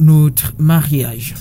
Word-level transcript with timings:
notre 0.00 0.54
mariage. 0.58 1.34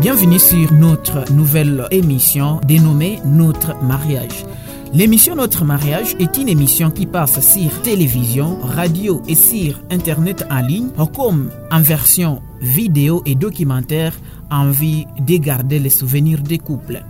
Bienvenue 0.00 0.38
sur 0.38 0.72
notre 0.72 1.32
nouvelle 1.32 1.86
émission 1.90 2.60
dénommée 2.66 3.20
Notre 3.24 3.82
mariage. 3.82 4.44
L'émission 4.92 5.34
Notre 5.34 5.64
mariage 5.64 6.14
est 6.20 6.36
une 6.36 6.48
émission 6.48 6.90
qui 6.90 7.06
passe 7.06 7.40
sur 7.40 7.82
télévision, 7.82 8.58
radio 8.62 9.22
et 9.26 9.34
sur 9.34 9.80
Internet 9.90 10.44
en 10.50 10.60
ligne, 10.60 10.90
comme 11.16 11.50
en 11.70 11.80
version 11.80 12.42
vidéo 12.60 13.22
et 13.26 13.34
documentaire 13.34 14.14
en 14.50 14.70
vue 14.70 15.04
de 15.20 15.36
garder 15.36 15.78
les 15.78 15.90
souvenirs 15.90 16.42
des 16.42 16.58
couples. 16.58 17.02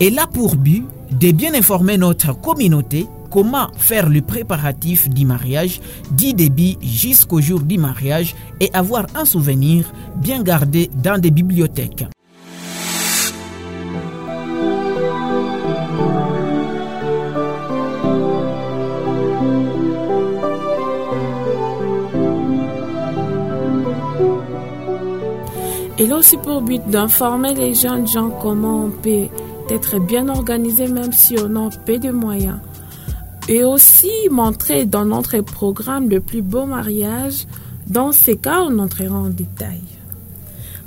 Elle 0.00 0.18
a 0.18 0.26
pour 0.26 0.56
but 0.56 0.84
de 1.10 1.32
bien 1.32 1.54
informer 1.54 1.96
notre 1.96 2.38
communauté 2.38 3.06
comment 3.34 3.66
faire 3.76 4.08
le 4.08 4.20
préparatif 4.22 5.10
du 5.10 5.26
mariage, 5.26 5.80
du 6.12 6.34
début 6.34 6.76
jusqu'au 6.80 7.40
jour 7.40 7.58
du 7.62 7.78
mariage 7.78 8.36
et 8.60 8.70
avoir 8.72 9.06
un 9.16 9.24
souvenir 9.24 9.92
bien 10.14 10.40
gardé 10.44 10.88
dans 11.02 11.20
des 11.20 11.32
bibliothèques. 11.32 12.04
Il 25.98 26.12
a 26.12 26.16
aussi 26.16 26.36
pour 26.36 26.62
but 26.62 26.86
d'informer 26.86 27.54
les 27.54 27.74
jeunes 27.74 28.06
gens 28.06 28.30
comment 28.30 28.84
on 28.84 28.90
peut 28.90 29.26
être 29.70 29.98
bien 29.98 30.28
organisé 30.28 30.86
même 30.86 31.12
si 31.12 31.36
on 31.40 31.56
a 31.56 31.70
peu 31.84 31.98
de 31.98 32.12
moyens. 32.12 32.60
Et 33.46 33.62
aussi 33.62 34.10
montrer 34.30 34.86
dans 34.86 35.04
notre 35.04 35.38
programme 35.40 36.08
le 36.08 36.20
plus 36.20 36.40
beau 36.40 36.64
mariage. 36.64 37.46
Dans 37.86 38.12
ces 38.12 38.36
cas, 38.36 38.62
on 38.62 38.78
entrera 38.78 39.16
en 39.16 39.28
détail. 39.28 39.82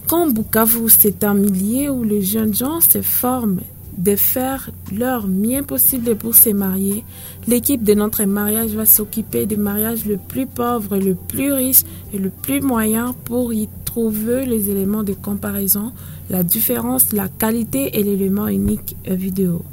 Quand 0.08 0.28
Bukavu, 0.28 0.90
c'est 0.90 1.24
un 1.24 1.36
milieu 1.36 1.92
où 1.92 2.04
les 2.04 2.24
jeunes 2.24 2.56
gens 2.56 2.80
se 2.82 3.02
forment 3.02 3.62
de 3.98 4.16
faire 4.16 4.72
leur 4.92 5.28
mieux 5.28 5.64
possible 5.64 6.16
pour 6.16 6.34
se 6.34 6.50
marier. 6.50 7.04
L'équipe 7.48 7.84
de 7.84 7.94
notre 7.94 8.24
mariage 8.24 8.72
va 8.72 8.86
s'occuper 8.86 9.46
du 9.46 9.58
mariage 9.58 10.06
le 10.06 10.18
plus 10.18 10.48
pauvre, 10.48 10.98
le 10.98 11.14
plus 11.14 11.52
riche 11.52 11.82
et 12.14 12.18
le 12.18 12.30
plus 12.30 12.62
moyen 12.62 13.16
pour 13.26 13.54
y 13.54 13.68
trouver 13.86 14.46
les 14.46 14.70
éléments 14.70 15.04
de 15.04 15.14
comparaison, 15.14 15.92
la 16.30 16.44
différence, 16.44 17.12
la 17.12 17.28
qualité 17.28 18.00
et 18.00 18.04
l'élément 18.04 18.48
unique 18.48 18.96
vidéo. 19.06 19.64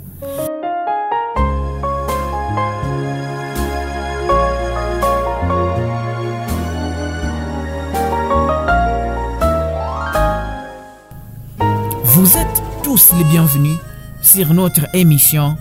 Les 13.25 13.31
bienvenus 13.31 13.77
sur 14.23 14.55
notre 14.55 14.87
émission 14.95 15.57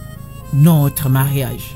Notre 0.53 1.09
mariage. 1.09 1.75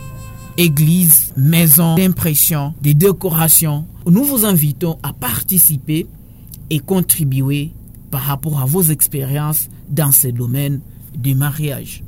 Église, 0.58 1.34
maison 1.36 1.96
d'impression, 1.96 2.74
de 2.82 2.94
décoration. 2.94 3.86
Nous 4.06 4.24
vous 4.24 4.46
invitons 4.46 4.98
à 5.04 5.14
participer 5.14 6.08
et 6.70 6.80
contribuer 6.80 7.72
par 8.12 8.22
rapport 8.22 8.60
à 8.60 8.66
vos 8.66 8.84
expériences 8.84 9.68
dans 9.90 10.12
ce 10.12 10.28
domaine 10.28 10.82
du 11.16 11.36
mariage. 11.36 12.04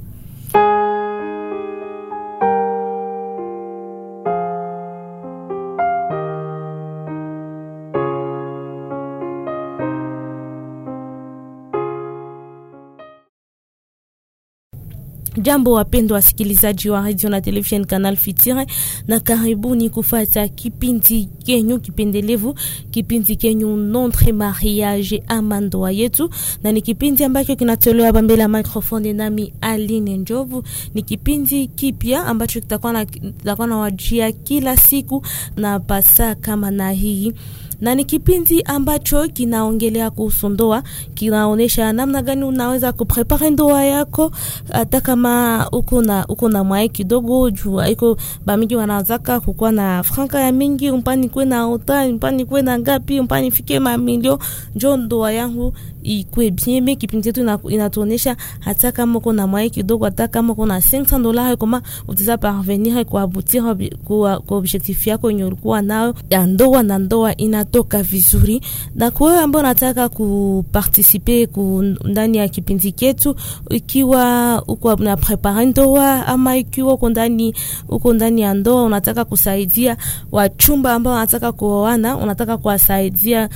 Jambo 15.49 15.71
wapendwa 15.71 16.15
wasikilizaji 16.15 16.89
wa 16.89 17.01
radio 17.01 17.29
na 17.29 17.41
television 17.41 17.85
Canal 17.85 18.15
Fitire, 18.15 18.65
na 19.07 19.19
karibuni 19.19 19.89
kufata 19.89 20.47
kipindi 20.47 21.25
kenyu 21.45 21.79
kipendelevu, 21.79 22.55
kipindi 22.91 23.35
kenyu 23.35 23.75
Notre 23.77 24.31
Mariage 24.33 25.23
ama 25.27 25.59
ndoa 25.61 25.91
yetu, 25.91 26.29
na 26.63 26.71
ni 26.71 26.81
kipindi 26.81 27.23
ambacho 27.23 27.55
kinatolewa 27.55 28.07
hapa 28.07 28.21
mbele 28.21 28.41
ya 28.41 28.47
microphone 28.47 29.13
nami 29.13 29.53
Aline 29.61 30.17
Njovu. 30.17 30.63
Ni 30.93 31.01
kipindi 31.01 31.67
kipya 31.67 32.25
ambacho 32.25 32.61
kitakuwa 32.61 33.67
na 33.67 33.77
wajia 33.77 34.31
kila 34.31 34.77
siku 34.77 35.25
na 35.57 35.79
pasa 35.79 36.35
kama 36.35 36.71
na 36.71 36.91
hii 36.91 37.33
na 37.81 37.95
ni 37.95 38.03
kipindi 38.06 38.62
ambacho 38.62 39.28
kinaongelea 39.28 40.09
kuhusu 40.12 40.50
ndoa, 40.50 40.84
kinaonyesha 41.13 41.94
namna 41.94 42.22
gani 42.22 42.44
unaweza 42.44 42.91
kuprepare 42.94 43.50
ndoa 43.50 43.85
yako, 43.85 44.31
hata 44.72 45.01
kama 45.01 45.67
uko 45.72 46.01
na 46.01 46.25
uko 46.28 46.50
na 46.50 46.63
mwae 46.63 46.88
kidogo, 46.88 47.50
juu 47.50 47.81
iko 47.81 48.17
bamingi 48.45 48.75
wanazaka 48.75 49.40
kukuwa 49.40 49.72
na 49.72 50.03
franka 50.03 50.40
ya 50.41 50.51
mingi, 50.51 50.91
mpani 50.91 51.29
kwe 51.29 51.45
na 51.45 51.67
ota, 51.67 52.07
mpani 52.07 52.45
kwe 52.45 52.62
na 52.62 52.79
ngapi, 52.79 53.22
mpani 53.22 53.51
fike 53.51 53.79
mamilio, 53.79 54.40
njo 54.75 54.97
ndoa 54.97 55.31
yangu 55.31 55.73
ikwe 56.03 56.51
bien. 56.51 56.96
Kipindi 56.97 57.23
chetu 57.34 57.59
inatuonyesha 57.69 58.35
hata 58.59 58.91
kama 58.91 59.17
uko 59.19 59.34
na 59.34 59.47
mwae 59.47 59.69
kidogo, 59.69 60.06
hata 60.06 60.28
kama 60.28 60.53
uko 60.53 60.66
na 60.66 60.78
500 60.79 61.22
dollars, 61.22 61.57
kama 61.59 61.81
utaweza 62.07 62.38
parvenir 62.38 63.06
kuabutir 63.06 63.63
kwa 64.06 64.41
objectif 64.50 65.07
yako 65.07 65.29
yenye 65.31 65.44
ulikuwa 65.46 65.81
nayo 65.81 66.16
ya 66.29 66.46
ndoa, 66.46 66.84
na 66.84 66.97
ndoa 67.00 67.38
ina 67.38 67.66
toka 67.72 68.03
vizuri. 68.03 68.62
Na 68.96 69.12
kwa 69.12 69.28
wewe 69.30 69.40
ambao 69.44 69.59
unataka 69.59 70.09
kupartisipe 70.09 71.47
ku 71.47 71.84
ndani 72.06 72.38
ya 72.38 72.47
kipindi 72.47 72.91
chetu, 72.91 73.35
ikiwa 73.69 74.63
uko 74.68 74.96
na 74.96 75.18
prepare 75.18 75.66
ndoa 75.66 76.28
ama 76.28 76.58
ikiwa 76.58 76.94
uko 76.94 77.09
ndani 77.09 77.56
uko 77.90 78.13
ndani 78.13 78.41
ya 78.41 78.53
ndoa, 78.53 78.84
unataka 78.84 79.25
kusaidia 79.25 79.97
wachumba 80.31 80.94
ambao 80.94 81.13
wanataka 81.13 81.52
kuoana, 81.52 82.18
unataka 82.18 82.58
kuwasaidia 82.58 83.50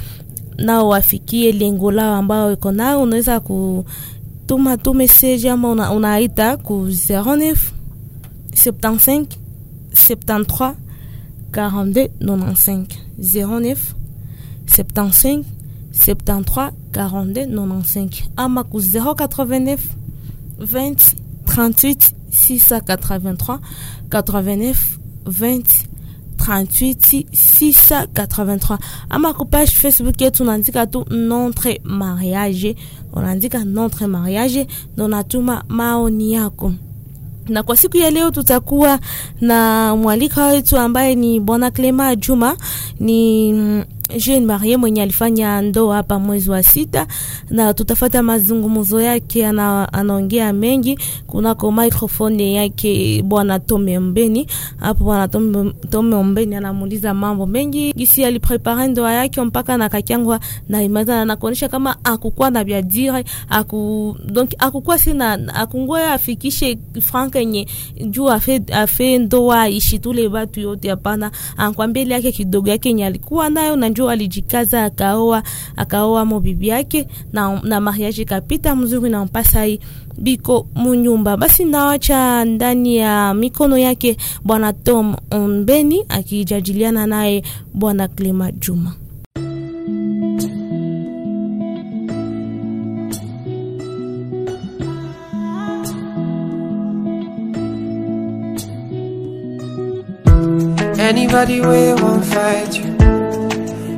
nao 0.58 0.90
wafikie 0.90 1.52
lengo 1.52 1.92
lao 1.92 2.16
ambao 2.16 2.52
iko 2.52 2.72
nao, 2.72 3.02
unaweza 3.02 3.40
kutuma 3.40 4.78
tu 4.78 4.94
message 4.94 5.50
ama 5.50 5.70
una, 5.72 5.92
unaita 5.92 6.58
ku 6.58 6.74
09 6.88 7.56
75 8.52 9.26
73 9.92 10.74
42 11.52 12.10
95 12.22 12.86
09 13.20 13.78
75 14.66 15.44
73 15.92 16.72
42 16.92 17.46
95 17.46 18.24
ama 18.36 18.64
ku 18.64 18.78
089 18.80 19.78
20 20.60 20.96
38 21.46 22.12
683 22.32 23.60
89 24.10 24.76
20 25.26 25.64
38 26.38 27.26
683 27.32 28.78
ama 29.10 29.34
ku 29.34 29.46
page 29.46 29.72
Facebook 29.72 30.22
yetu 30.22 30.44
unaandika 30.44 30.88
tu 30.88 31.06
notre 31.10 31.82
mariage, 31.84 32.76
unaandika 33.14 33.64
notre 33.64 34.08
mariage 34.08 34.68
ndo 34.94 35.08
natuma 35.08 35.64
maoni 35.68 36.34
yako. 36.34 36.74
Na 37.50 37.64
kwa 37.64 37.78
siku 37.78 37.98
ya 37.98 38.12
leo 38.12 38.32
tutakuwa 38.32 39.00
na 39.42 39.96
mwalika 39.96 40.46
wetu 40.46 40.78
ambaye 40.78 41.16
ni 41.16 41.40
bwana 41.40 41.72
Clema 41.72 42.16
Juma, 42.16 42.58
ni 43.00 43.54
jeune 44.18 44.46
marie 44.46 44.78
mwenye 44.78 45.02
alifanya 45.02 45.62
ndoa 45.62 45.96
hapa 45.96 46.20
mwezi 46.20 46.50
wa 46.50 46.64
sita, 46.64 47.08
na 47.50 47.74
tutafata 47.74 48.24
mazungumzo 48.24 49.02
yake. 49.02 49.48
Ana, 49.48 49.94
anaongea 49.94 50.54
mengi 50.54 51.00
kunako 51.28 51.72
microphone 51.72 52.54
yake 52.54 53.22
bwana 53.22 53.60
Tome 53.60 54.00
Mbeni. 54.00 54.48
Hapo 54.78 55.04
bwana 55.04 55.28
Tome, 55.90 56.24
Mbeni 56.24 56.56
anamuuliza 56.56 57.14
mambo 57.14 57.46
mengi 57.46 57.94
gisi 57.94 58.26
aliprepare 58.26 58.88
ndoa 58.88 59.14
yake 59.14 59.42
mpaka 59.42 59.78
na 59.78 59.90
kakyangwa 59.90 60.40
na 60.70 60.84
imazana 60.84 61.26
na 61.26 61.36
kuonesha 61.36 61.70
kama 61.70 61.96
akukua 62.04 62.50
na 62.50 62.64
bya 62.64 62.82
dire 62.82 63.24
aku 63.50 64.16
donc 64.26 64.52
akukua 64.58 65.00
sina 65.00 65.56
akungoya 65.56 66.14
afikishe 66.14 66.78
franka 67.02 67.40
yenye 67.40 67.68
juu 68.10 68.30
afe, 68.30 68.62
afe 68.74 69.18
ndoa 69.18 69.70
ishi 69.70 70.00
tule 70.00 70.30
batu 70.30 70.60
yote, 70.60 70.90
hapana. 70.90 71.32
Ankwambia 71.58 72.04
yake 72.04 72.32
kidogo 72.32 72.70
yake 72.70 72.90
yenye 72.90 73.06
alikuwa 73.06 73.50
nayo 73.50 73.76
na 73.76 73.90
njoo 73.90 74.03
alijikaza 74.10 74.84
akaoa 74.84 75.44
akaoa 75.76 76.26
mo 76.26 76.40
bibi 76.40 76.68
yake 76.68 77.08
na, 77.34 77.62
na 77.64 77.82
mariage 77.82 78.26
kapita 78.26 78.76
mzuri 78.76 79.10
na 79.10 79.26
mpasai 79.26 79.80
biko 80.18 80.68
munyumba. 80.76 81.38
Basi 81.38 81.66
nawacha 81.66 82.46
ndani 82.46 82.98
ya 82.98 83.34
mikono 83.34 83.78
yake 83.78 84.18
bwana 84.44 84.74
Tom 84.74 85.16
Ombeni 85.32 86.06
akijadiliana 86.10 87.08
naye 87.08 87.44
bwana 87.74 88.08
Clema 88.08 88.52
Juma. 88.52 88.94
Anybody 101.00 101.60
way 101.62 101.94
won't 101.94 102.24
fight 102.26 102.76
you. 102.78 103.13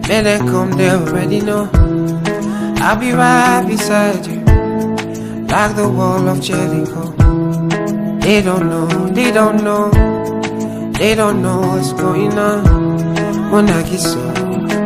Man, 0.07 0.23
they 0.23 0.37
come, 0.37 0.71
they 0.73 0.91
already 0.91 1.41
know. 1.41 1.67
I'll 2.77 2.95
be 2.95 3.11
right 3.11 3.65
beside 3.67 4.27
you, 4.27 4.39
like 5.47 5.75
the 5.75 5.89
wall 5.89 6.27
of 6.29 6.39
Jericho. 6.41 7.09
They 8.19 8.43
don't 8.43 8.69
know, 8.69 8.87
they 9.07 9.31
don't 9.31 9.63
know, 9.63 9.89
they 10.91 11.15
don't 11.15 11.41
know 11.41 11.59
what's 11.59 11.91
going 11.93 12.37
on. 12.37 13.51
When 13.51 13.67
I 13.67 13.81
get 13.81 13.99
so, 13.99 14.19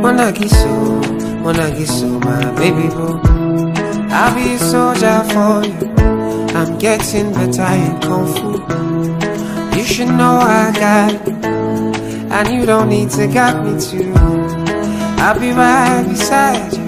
when 0.02 0.22
I 0.22 0.32
get 0.32 0.50
so, 0.50 1.02
when 1.44 1.60
I 1.60 1.70
get 1.72 1.88
so, 1.90 2.08
my 2.20 2.52
baby 2.56 2.88
boo. 2.88 3.20
I'll 4.12 4.34
be 4.34 4.54
a 4.54 4.58
soldier 4.58 5.22
for 5.34 5.66
you. 5.68 5.90
I'm 6.56 6.78
getting 6.78 7.34
better 7.34 7.64
in 7.64 8.00
kung 8.00 8.26
fu. 8.36 9.78
You 9.78 9.84
should 9.84 10.08
know 10.08 10.40
I 10.40 10.72
got 10.74 11.14
it, 11.14 11.46
and 11.46 12.54
you 12.54 12.66
don't 12.66 12.88
need 12.88 13.10
to 13.12 13.28
guide 13.28 13.66
me 13.66 13.80
too. 13.82 14.19
I'll 15.22 15.38
be 15.38 15.52
right 15.52 16.06
beside 16.08 16.72
you 16.74 16.84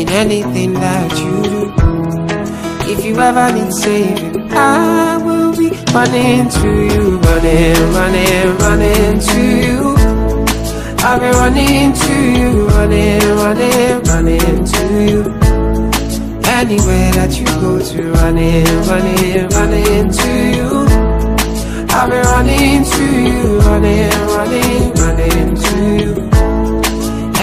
in 0.00 0.08
anything 0.08 0.72
that 0.72 1.12
you 1.18 1.42
do. 1.42 2.92
If 2.92 3.04
you 3.04 3.14
ever 3.20 3.52
need 3.52 3.72
saving, 3.74 4.50
I 4.52 5.18
will 5.18 5.52
be 5.54 5.68
running 5.92 6.48
to 6.48 6.68
you, 6.92 7.18
running, 7.18 7.76
running, 7.92 8.56
running 8.56 9.20
to 9.20 9.40
you. 9.66 9.96
I'll 11.00 11.20
be 11.20 11.26
running 11.26 11.92
to 11.92 12.14
you, 12.38 12.66
running, 12.68 13.20
running, 13.42 14.02
running 14.04 14.64
to 14.64 14.82
you. 15.10 15.20
Anywhere 16.58 17.12
that 17.12 17.38
you 17.38 17.44
go 17.60 17.78
to, 17.78 18.12
running, 18.12 18.64
running, 18.88 19.48
running 19.50 20.10
to 20.10 20.30
you. 20.56 20.70
I'll 21.90 22.10
be 22.10 22.16
running 22.16 22.84
to 22.84 23.04
you, 23.28 23.58
running, 23.60 24.10
running, 24.34 24.92
running 24.94 25.54
to 25.54 26.04
you. 26.04 26.35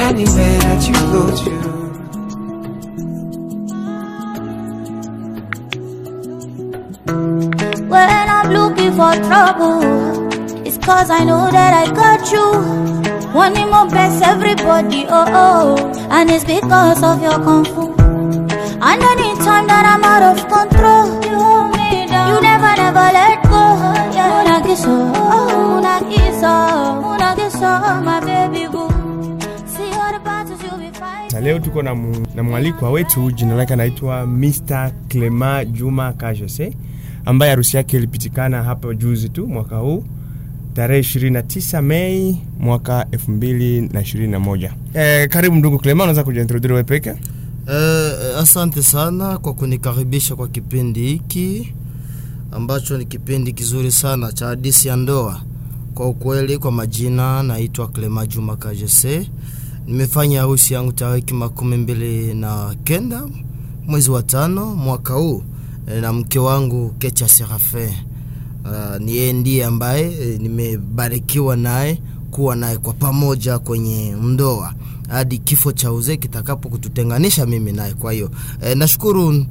Anywhere 0.09 0.59
that 0.59 0.87
you 0.87 0.93
go 1.13 1.23
to. 1.43 2.63
When 7.93 8.09
I'm 8.09 8.51
looking 8.51 8.91
for 8.93 9.13
trouble, 9.27 9.81
it's 10.67 10.77
cause 10.77 11.09
I 11.09 11.23
know 11.23 11.49
that 11.51 11.73
I 11.73 11.85
got 11.93 12.31
you. 12.31 12.47
Wanting 13.33 13.69
more 13.69 13.87
best 13.89 14.21
everybody, 14.23 15.05
oh 15.09 15.25
oh, 15.43 16.07
and 16.09 16.29
it's 16.29 16.43
because 16.45 17.01
of 17.03 17.21
your 17.21 17.37
kung 17.45 17.65
fu. 17.65 17.93
And 18.89 19.01
any 19.11 19.29
time 19.45 19.67
that 19.67 19.85
I'm 19.91 20.03
out 20.03 20.23
of 20.31 20.37
control, 20.47 21.07
you 21.23 21.37
hold 21.39 21.71
me 21.77 22.05
down. 22.07 22.27
You 22.35 22.41
never, 22.41 22.71
never 22.83 23.07
let 23.19 23.43
go. 23.43 23.63
Yeah. 24.15 24.43
Unagiso, 24.43 24.93
oh, 25.15 25.79
unagiso, 25.79 26.53
oh. 26.53 27.15
unagiso, 27.15 27.71
oh, 27.89 28.01
my 28.01 28.19
baby 28.19 28.67
boo. 28.71 28.92
Na 31.31 31.39
leo 31.39 31.59
tuko 31.59 31.81
na, 31.81 31.95
na 32.35 32.43
mwalikwa 32.43 32.91
wetu 32.91 33.31
jina 33.31 33.55
lake 33.55 33.73
anaitwa 33.73 34.27
Mr. 34.27 34.91
Clema 35.07 35.65
Juma 35.65 36.13
Kajose 36.13 36.77
ambaye 37.25 37.49
harusi 37.51 37.77
yake 37.77 37.97
ilipitikana 37.97 38.63
hapa 38.63 38.93
juzi 38.93 39.29
tu 39.29 39.47
mwaka 39.47 39.75
huu 39.77 40.03
tarehe 40.73 41.01
29 41.01 41.81
Mei 41.81 42.37
mwaka 42.59 43.03
2021. 43.03 44.71
Eh, 44.93 45.29
karibu 45.29 45.55
ndugu 45.55 45.79
Clema, 45.79 46.03
unaweza 46.03 46.23
kujiintroduce 46.23 46.73
wewe? 46.73 47.15
Eh, 47.67 48.39
asante 48.39 48.83
sana 48.83 49.37
kwa 49.37 49.53
kunikaribisha 49.53 50.35
kwa 50.35 50.47
kipindi 50.47 51.01
hiki 51.07 51.73
ambacho 52.51 52.97
ni 52.97 53.05
kipindi 53.05 53.53
kizuri 53.53 53.91
sana 53.91 54.31
cha 54.31 54.45
hadithi 54.47 54.87
ya 54.87 54.95
ndoa. 54.95 55.41
Kwa 55.93 56.07
ukweli, 56.09 56.57
kwa 56.57 56.71
majina 56.71 57.43
naitwa 57.43 57.87
Clema 57.87 58.27
Juma 58.27 58.55
Kajese. 58.55 59.29
Nimefanya 59.87 60.39
harusi 60.41 60.73
yangu 60.73 60.91
tariki 60.91 61.33
makumi 61.33 61.77
mbili 61.77 62.33
na 62.33 62.75
kenda 62.83 63.27
mwezi 63.87 64.11
wa 64.11 64.23
tano 64.23 64.65
mwaka 64.75 65.13
huu 65.13 65.43
eh, 65.87 66.01
na 66.01 66.13
mke 66.13 66.39
wangu 66.39 66.89
Kecha 66.89 67.27
Serafin. 67.27 67.89
Uh, 68.65 69.01
ni 69.01 69.15
yeye 69.15 69.33
ndiye 69.33 69.65
ambaye 69.65 70.03
eh, 70.33 70.39
nimebarikiwa 70.41 71.55
naye 71.55 72.01
kuwa 72.31 72.55
naye 72.55 72.77
kwa 72.77 72.93
pamoja 72.93 73.59
kwenye 73.59 74.11
ndoa 74.11 74.73
hadi 75.09 75.37
kifo 75.37 75.71
cha 75.71 75.91
uzee 75.91 76.17
kitakapo 76.17 76.69
kututenganisha 76.69 77.45
mimi 77.45 77.71
naye. 77.71 77.93
Kwa 77.93 78.13
hiyo 78.13 78.31
e, 78.61 78.75
nashukuru 78.75 79.45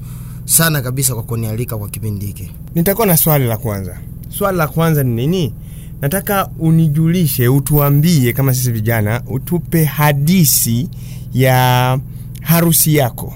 sana 0.45 0.81
kabisa 0.83 1.15
kwa 1.15 1.23
kunialika 1.23 1.77
kwa 1.79 1.89
kipindi 1.89 2.27
hiki. 2.27 2.51
Nitakuwa 2.75 3.07
na 3.07 3.17
swali 3.17 3.45
la 3.47 3.57
kwanza. 3.57 3.99
Swali 4.29 4.59
la 4.59 4.69
kwanza 4.69 5.03
ni 5.03 5.15
nini? 5.15 5.55
Nataka 6.03 6.49
unijulishe, 6.59 7.49
utuambie 7.49 8.33
kama 8.33 8.55
sisi 8.55 8.73
vijana, 8.73 9.23
utupe 9.27 9.85
hadisi 9.85 10.89
ya 11.35 11.99
harusi 12.41 12.95
yako, 12.97 13.35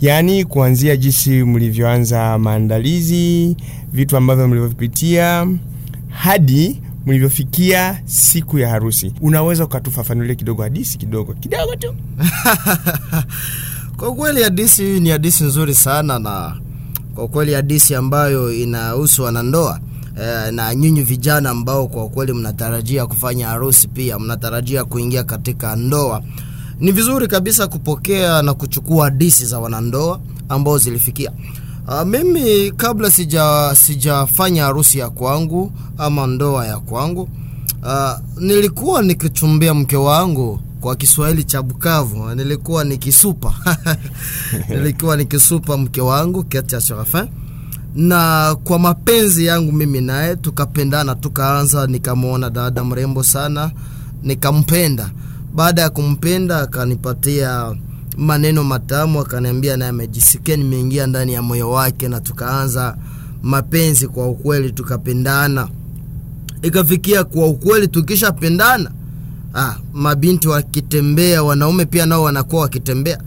yaani 0.00 0.44
kuanzia 0.44 0.96
jinsi 0.96 1.30
mlivyoanza 1.44 2.38
maandalizi, 2.38 3.56
vitu 3.92 4.16
ambavyo 4.16 4.48
mlivyopitia 4.48 5.48
hadi 6.08 6.80
mlivyofikia 7.06 8.02
siku 8.04 8.58
ya 8.58 8.68
harusi. 8.68 9.12
Unaweza 9.20 9.64
ukatufafanulia 9.64 10.34
kidogo 10.34 10.62
hadisi 10.62 10.98
kidogo 10.98 11.34
kidogo 11.34 11.76
tu? 11.76 11.94
Kwa 13.96 14.14
kweli 14.14 14.42
hadisi 14.42 14.82
hii 14.84 15.00
ni 15.00 15.10
hadisi 15.10 15.44
nzuri 15.44 15.74
sana, 15.74 16.18
na 16.18 16.56
kwa 17.14 17.28
kweli 17.28 17.54
hadisi 17.54 17.94
ambayo 17.94 18.52
inahusu 18.52 19.22
wanandoa 19.22 19.80
eh, 20.20 20.52
na 20.52 20.74
nyinyi 20.74 21.02
vijana 21.02 21.50
ambao 21.50 21.86
kwa 21.88 22.08
kweli 22.08 22.32
mnatarajia 22.32 23.06
kufanya 23.06 23.48
harusi, 23.48 23.88
pia 23.88 24.18
mnatarajia 24.18 24.84
kuingia 24.84 25.24
katika 25.24 25.76
ndoa. 25.76 26.22
Ni 26.80 26.92
vizuri 26.92 27.28
kabisa 27.28 27.66
kupokea 27.66 28.42
na 28.42 28.54
kuchukua 28.54 29.04
hadisi 29.04 29.46
za 29.46 29.58
wanandoa 29.58 30.20
ambao 30.48 30.78
zilifikia. 30.78 31.32
Uh, 31.88 32.02
mimi 32.02 32.70
kabla 32.76 33.10
sija 33.10 33.74
sijafanya 33.74 34.64
harusi 34.64 34.98
ya 34.98 35.10
kwangu 35.10 35.72
ama 35.98 36.26
ndoa 36.26 36.66
ya 36.66 36.78
kwangu 36.80 37.28
uh, 37.82 38.18
nilikuwa 38.40 39.02
nikichumbia 39.02 39.74
mke 39.74 39.96
wangu 39.96 40.60
kwa 40.80 40.96
Kiswahili 40.96 41.44
cha 41.44 41.62
Bukavu, 41.62 42.34
nilikuwa 42.34 42.84
nikisupa 42.84 43.54
nilikuwa 44.68 45.16
nikisupa 45.16 45.76
mke 45.76 46.00
wangu 46.00 46.44
Ketia 46.44 46.80
Serafin, 46.80 47.26
na 47.96 48.56
kwa 48.64 48.78
mapenzi 48.78 49.46
yangu 49.46 49.72
mimi 49.72 50.00
naye 50.00 50.36
tukapendana, 50.36 51.14
tukaanza, 51.14 51.86
nikamwona 51.86 52.50
dada 52.50 52.84
mrembo 52.84 53.22
sana, 53.22 53.70
nikampenda. 54.22 55.10
Baada 55.54 55.82
ya 55.82 55.90
kumpenda, 55.90 56.60
akanipatia 56.60 57.76
maneno 58.16 58.64
matamu, 58.64 59.20
akaniambia 59.20 59.76
naye 59.76 59.88
amejisikia 59.90 60.56
nimeingia 60.56 61.06
ndani 61.06 61.32
ya 61.32 61.42
moyo 61.42 61.70
wake, 61.70 62.08
na 62.08 62.20
tukaanza 62.20 62.96
mapenzi 63.42 64.08
kwa 64.08 64.28
ukweli, 64.28 64.72
tukapendana. 64.72 65.68
Ikafikia 66.62 67.24
kwa 67.24 67.46
ukweli, 67.46 67.88
tukishapendana 67.88 68.90
ah, 69.54 69.74
mabinti 69.94 70.48
wakitembea, 70.48 71.42
wanaume 71.42 71.84
pia 71.84 72.06
nao 72.06 72.22
wanakuwa 72.22 72.62
wakitembea, 72.62 73.18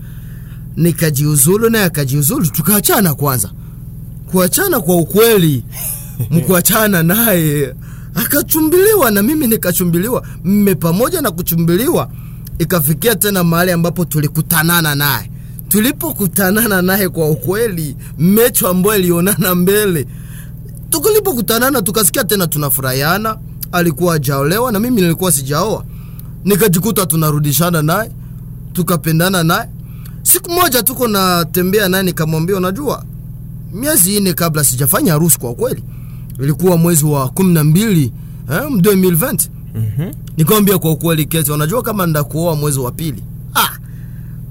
nikajiuzulu 0.78 1.70
naye 1.70 1.84
akajiuzulu, 1.86 2.48
tukaachana 2.48 3.14
kwanza. 3.14 3.52
Kuachana 4.32 4.80
kwa 4.80 4.96
ukweli, 4.96 5.64
mkuachana 6.32 7.04
naye 7.04 7.76
akachumbiliwa 8.16 9.12
na 9.12 9.22
mimi 9.24 9.48
nikachumbiliwa, 9.48 10.24
mme 10.44 10.76
pamoja 10.76 11.22
na 11.22 11.32
kuchumbiliwa, 11.32 12.10
ikafikia 12.60 13.16
tena 13.16 13.44
mahali 13.44 13.72
ambapo 13.72 14.06
tulikutanana 14.06 14.96
naye. 14.96 15.32
Tulipokutanana 15.68 16.82
naye 16.82 17.10
kwa 17.10 17.30
ukweli, 17.30 17.96
mecho 18.18 18.68
ambayo 18.68 19.00
ilionana 19.00 19.56
mbele, 19.56 20.08
tulipokutanana 20.90 21.82
tukasikia 21.82 22.24
tena 22.24 22.48
tunafurahiana. 22.48 23.38
Alikuwa 23.72 24.14
hajaolewa 24.14 24.72
na 24.72 24.80
mimi 24.80 25.02
nilikuwa 25.02 25.32
sijaoa, 25.32 25.86
nikajikuta 26.46 27.06
tunarudishana 27.06 27.82
naye, 27.82 28.12
tukapendana 28.74 29.44
naye. 29.44 29.70
Siku 30.24 30.52
moja 30.52 30.84
tuko 30.84 31.08
natembea 31.08 31.90
naye, 31.90 32.04
nikamwambia 32.04 32.58
unajua, 32.58 33.04
miezi 33.74 34.18
ine 34.18 34.34
kabla 34.34 34.64
sijafanya 34.64 35.12
harusi, 35.12 35.40
kwa 35.40 35.54
kweli 35.54 35.84
ilikuwa 36.40 36.78
mwezi 36.78 37.06
wa 37.06 37.30
kumi 37.30 37.54
na 37.54 37.64
mbili 37.64 38.14
eh, 38.52 38.62
2020 38.70 39.50
Mhm. 39.76 40.12
nikamwambia 40.38 40.78
kwa 40.78 40.92
ukweli, 40.92 41.26
Kete, 41.26 41.52
unajua 41.52 41.82
kama 41.82 42.06
ndakuoa 42.06 42.56
mwezi 42.56 42.80
wa 42.80 42.92
pili. 42.92 43.24
Ah, 43.56 43.70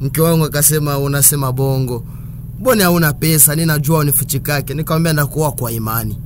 mke 0.00 0.20
wangu 0.20 0.44
akasema 0.44 0.98
unasema 0.98 1.52
bongo, 1.52 2.04
mbona 2.60 2.84
hauna 2.84 3.12
pesa? 3.12 3.54
Ninajua 3.54 3.98
unifuchikake. 3.98 4.74
Nikamwambia 4.74 5.12
ndakuoa 5.12 5.52
kwa 5.52 5.72
imani, 5.72 6.18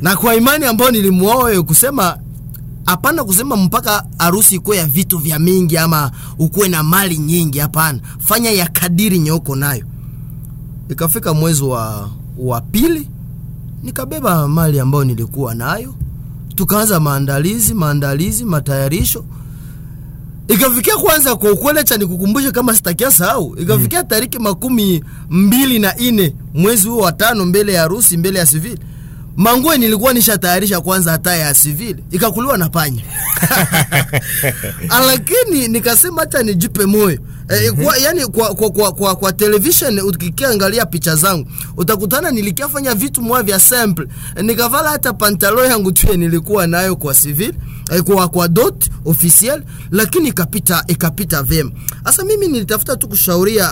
na 0.00 0.16
kwa 0.16 0.34
imani 0.34 0.64
ambayo 0.64 0.90
nilimuoa 0.90 1.62
kusema 1.62 2.18
hapana, 2.86 3.24
kusema 3.24 3.56
mpaka 3.56 4.04
harusi 4.18 4.54
ikuwe 4.54 4.76
ya 4.76 4.86
vitu 4.86 5.18
vya 5.18 5.38
mingi 5.38 5.78
ama 5.78 6.10
ukuwe 6.38 6.68
na 6.68 6.82
mali 6.82 7.18
nyingi. 7.18 7.58
Hapana, 7.58 8.00
fanya 8.18 8.50
ya 8.50 8.68
kadiri 8.68 9.18
nyeuko 9.18 9.56
nayo. 9.56 9.84
Ikafika 10.90 11.34
mwezi 11.34 11.62
wa, 11.64 12.10
wa 12.38 12.60
pili 12.60 13.08
nikabeba 13.82 14.48
mali 14.48 14.80
ambayo 14.80 15.04
nilikuwa 15.04 15.54
nayo 15.54 15.94
tukaanza 16.54 17.00
maandalizi 17.00 17.74
maandalizi 17.74 18.44
matayarisho. 18.44 19.24
Ikafikia 20.48 20.96
kwanza 20.96 21.36
kwa 21.36 21.52
ukweli 21.52 21.84
cha 21.84 21.96
nikukumbusha 21.96 22.50
kama 22.52 22.74
sitakia 22.74 23.10
sahau 23.10 23.56
ikafikia 23.58 24.04
tariki 24.04 24.38
makumi 24.38 25.04
mbili 25.30 25.78
na 25.78 25.96
ine 25.96 26.34
mwezi 26.54 26.88
huo 26.88 27.02
wa 27.02 27.12
tano 27.12 27.46
mbele 27.46 27.72
ya 27.72 27.80
harusi 27.82 28.16
mbele 28.16 28.38
ya 28.38 28.46
sivili 28.46 28.78
mangue 29.36 29.78
nilikuwa 29.78 30.12
nishatayarisha 30.12 30.80
kwanza 30.80 31.10
hata 31.12 31.36
ya 31.36 31.54
sivili 31.54 32.04
ikakuliwa 32.10 32.58
na 32.58 32.68
panya. 32.68 33.02
Lakini 35.08 35.68
nikasema 35.68 36.20
hata 36.20 36.42
nijipe 36.42 36.86
moyo 36.86 37.18
Eh, 37.52 37.72
kwa, 37.84 37.96
yani 37.96 38.26
kwa, 38.26 38.54
kwa, 38.54 38.70
kwa, 38.70 38.92
kwa, 38.92 39.16
kwa 39.16 39.32
television 39.32 39.98
ukikiangalia 40.00 40.86
picha 40.86 41.16
zangu 41.16 41.46
utakutana 41.76 42.30
nilikiafanya 42.30 42.94
vitu 42.94 43.22
mwa 43.22 43.42
vya 43.42 43.60
simple 43.60 44.06
Eh, 44.36 44.44
nikavala 44.44 44.90
hata 44.90 45.12
pantalo 45.12 45.64
yangu 45.64 45.92
tu 45.92 46.16
nilikuwa 46.16 46.66
nayo 46.66 46.96
kwa 46.96 47.14
civil 47.14 47.54
eh, 47.92 48.02
kwa, 48.02 48.28
kwa 48.28 48.48
dot 48.48 48.90
officiel 49.04 49.62
lakini 49.90 50.28
ikapita 50.28 50.84
ikapita 50.86 51.42
vyema 51.42 51.70
sasa 52.04 52.24
mimi 52.24 52.48
nilitafuta 52.48 52.96
tu 52.96 53.08
kushauria 53.08 53.70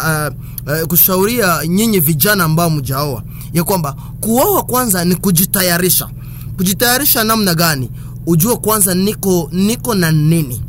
uh, 0.66 0.72
uh, 0.72 0.82
kushauria 0.88 1.66
nyinyi 1.66 2.00
vijana 2.00 2.44
ambao 2.44 2.70
mjaoa 2.70 3.22
ya 3.52 3.64
kwamba 3.64 3.96
kuoa 4.20 4.62
kwanza 4.62 5.04
ni 5.04 5.14
kujitayarisha. 5.16 6.08
Kujitayarisha 6.56 7.24
namna 7.24 7.54
gani? 7.54 7.90
Ujue 8.26 8.56
kwanza 8.56 8.94
niko 8.94 9.48
niko 9.52 9.94
na 9.94 10.12
nini 10.12 10.62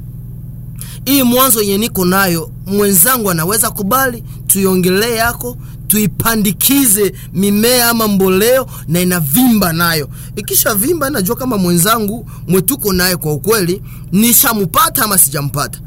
hii 1.10 1.24
mwanzo 1.24 1.62
yenye 1.62 1.78
niko 1.78 2.06
nayo 2.06 2.50
mwenzangu 2.66 3.32
anaweza 3.32 3.70
kubali 3.72 4.24
tuiongelee 4.48 5.16
yako 5.16 5.58
tuipandikize 5.88 7.14
mimea 7.34 7.90
ama 7.90 8.08
mboleo 8.08 8.68
na 8.88 9.00
inavimba 9.00 9.74
nayo. 9.74 10.10
Ikisha 10.36 10.76
vimba 10.76 11.10
najua 11.10 11.36
kama 11.36 11.58
mwenzangu 11.58 12.30
mwetuko 12.48 12.94
naye 12.94 13.16
kwa 13.18 13.34
ukweli 13.34 13.82
nishampata 14.12 15.04
ama 15.04 15.18
sijampata 15.18 15.80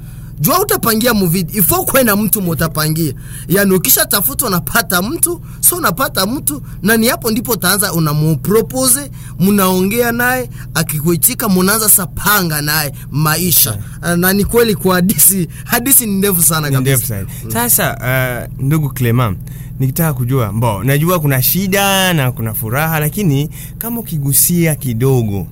jua 0.43 0.61
utapangia 0.61 1.15
muvidi 1.15 1.59
ifo 1.59 1.85
kwe 1.85 2.03
na 2.05 2.17
mtu 2.17 2.43
mutapangia 2.43 3.13
yani 3.49 3.73
ukisha 3.75 4.07
tafuta 4.07 4.47
unapata 4.47 5.03
mtu 5.03 5.41
so 5.61 5.77
unapata 5.77 6.27
mtu 6.27 6.63
na 6.83 6.97
ni 6.97 7.07
hapo 7.09 7.31
ndipo 7.31 7.53
utaanza 7.53 7.93
unamupropose 7.93 9.11
mnaongea 9.41 10.13
naye 10.13 10.51
akikuitika 10.75 11.49
munaanza 11.49 11.89
sapanga 11.89 12.63
naye 12.63 12.93
maisha. 13.11 13.79
Na 14.17 14.33
ni 14.33 14.45
kweli 14.45 14.75
kwa 14.75 14.95
hadisi 14.95 15.49
hadisi 15.65 16.07
ni 16.07 16.13
ndefu 16.19 16.43
sana 16.43 16.71
kabisa. 16.71 17.27
Sasa 17.53 18.49
uh, 18.59 18.65
ndugu 18.65 18.91
Clement, 18.91 19.39
nikitaka 19.81 20.15
kujua 20.15 20.53
mbo, 20.53 20.85
najua 20.85 21.21
kuna 21.21 21.43
shida 21.43 22.13
na 22.13 22.33
kuna 22.33 22.55
furaha, 22.55 23.01
lakini 23.01 23.51
kama 23.79 24.01
ukigusia 24.01 24.75
kidogo 24.75 25.47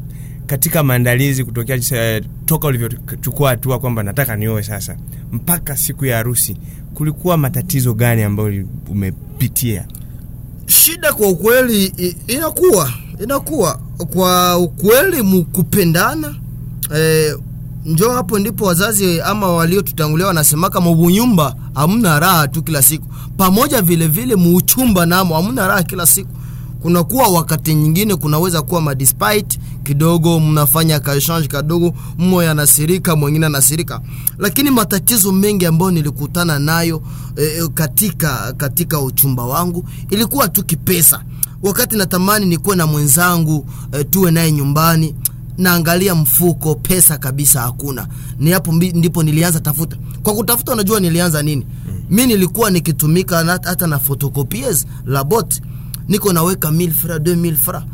katika 0.51 0.83
maandalizi 0.83 1.45
kutokea 1.45 1.77
uh, 1.77 2.27
toka 2.47 2.69
ulivyochukua 2.69 3.51
hatua 3.51 3.79
kwamba 3.79 4.03
nataka 4.03 4.37
nioe 4.37 4.63
sasa 4.63 4.97
mpaka 5.33 5.77
siku 5.77 6.07
ya 6.07 6.17
harusi, 6.17 6.57
kulikuwa 6.95 7.37
matatizo 7.37 7.95
gani 7.95 8.23
ambayo 8.23 8.65
umepitia? 8.89 9.87
shida 10.67 11.13
kwa 11.13 11.29
ukweli 11.29 11.85
inakuwa 12.27 12.93
inakuwa. 13.23 13.81
Kwa 14.13 14.59
ukweli 14.59 15.23
mkupendana 15.23 16.35
e, 16.97 17.35
njo 17.87 18.11
hapo 18.11 18.39
ndipo 18.39 18.65
wazazi 18.65 19.21
ama 19.21 19.53
waliotutangulia 19.53 20.27
wanasemaka 20.27 20.81
mubunyumba 20.81 21.55
hamna 21.75 22.21
raha 22.21 22.49
tu 22.49 22.63
kila 22.63 22.83
siku. 22.83 23.07
Pamoja 23.37 23.83
vile 23.83 24.09
vile 24.09 24.37
muuchumba 24.37 25.07
namo 25.07 25.35
hamna 25.35 25.67
raha 25.69 25.83
kila 25.83 26.07
siku 26.07 26.31
kunakuwa 26.83 27.29
wakati 27.29 27.75
nyingine 27.75 28.17
kunaweza 28.17 28.63
kuwa 28.63 28.81
madispite 28.81 29.59
kidogo 29.85 30.41
mnafanya 30.41 31.01
kaechange 31.01 31.49
kadogo 31.49 31.95
mmoja 32.19 32.51
anasirika 32.51 33.17
mwingine 33.17 33.47
anasirika. 33.47 34.01
Lakini 34.39 34.71
matatizo 34.71 35.33
mengi 35.33 35.67
ambayo 35.67 35.91
nilikutana 35.91 36.59
nayo 36.59 37.03
e, 37.37 37.69
katika 37.75 38.53
katika 38.57 39.01
uchumba 39.01 39.45
wangu 39.45 39.89
ilikuwa 40.11 40.49
tu 40.49 40.65
kipesa. 40.65 41.25
Wakati 41.63 41.97
natamani 41.97 42.47
nikuwe 42.47 42.77
na 42.77 42.87
mwenzangu 42.87 43.67
e, 43.93 44.05
tuwe 44.05 44.31
naye 44.31 44.53
nyumbani 44.53 45.15
naangalia 45.59 46.15
mfuko 46.15 46.75
pesa 46.75 47.19
kabisa 47.19 47.61
hakuna. 47.61 48.09
Ni 48.39 48.51
hapo 48.51 48.73
ndipo 48.73 49.23
nilianza 49.23 49.61
tafuta 49.61 49.97
kwa 50.23 50.35
kutafuta 50.35 50.73
unajua 50.73 51.01
nilianza 51.01 51.43
nini? 51.43 51.67
Mi 52.11 52.27
nilikuwa 52.27 52.71
nikitumika 52.71 53.45
hata 53.65 53.87
na 53.87 53.99
photocopies 53.99 54.87
la 55.07 55.25
bot 55.25 55.63
niko 56.11 56.33
naweka 56.33 56.69
1000 56.71 56.91
fra 56.93 57.17
2000 57.19 57.55
fra 57.57 57.85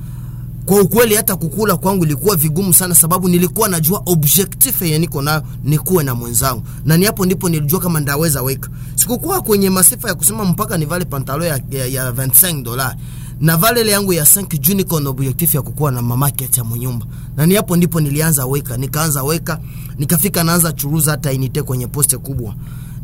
kwa 0.66 0.80
ukweli 0.80 1.14
hata 1.14 1.36
kukula 1.36 1.76
kwangu 1.76 2.04
ilikuwa 2.04 2.36
vigumu 2.36 2.74
sana 2.74 2.94
sababu 2.94 3.28
nilikuwa 3.28 3.68
najua 3.68 4.02
objectif 4.06 4.82
yenye 4.82 4.98
niko 4.98 5.22
nayo 5.22 5.42
nikuwe 5.64 6.04
na 6.04 6.14
mwenzangu. 6.14 6.62
Na 6.84 6.96
ni 6.96 7.04
hapo 7.06 7.26
ndipo 7.26 7.48
nilijua 7.48 7.80
kama 7.80 8.00
ndaweza 8.00 8.42
weka 8.42 8.68
sikukuwa 8.94 9.42
kwenye 9.42 9.70
masifa 9.70 10.08
ya 10.08 10.14
kusema 10.14 10.44
mpaka 10.44 10.78
nivale 10.78 11.04
pantalo 11.04 11.44
ya, 11.44 11.60
ya, 11.70 11.86
ya 11.86 12.10
25 12.10 12.62
dola 12.62 12.96
na 13.40 13.56
valele 13.56 13.90
yangu 13.92 14.12
ya 14.12 14.24
5 14.24 14.58
juu 14.58 14.74
niko 14.74 15.00
na 15.00 15.10
objectif 15.10 15.54
ya 15.54 15.62
kukuwa 15.62 15.92
na 15.92 16.02
mamarket 16.02 16.58
ya 16.58 16.64
munyumba 16.64 17.06
na 17.36 17.46
ni 17.46 17.54
hapo 17.54 17.76
ndipo 17.76 18.00
nilianza 18.00 18.46
weka 18.46 18.76
nikaanza 18.76 19.22
weka 19.22 19.60
nikafika 19.98 20.44
naanza 20.44 20.72
churuza 20.72 21.10
hata 21.10 21.32
inite 21.32 21.62
kwenye 21.62 21.86
poste 21.86 22.16
kubwa. 22.18 22.54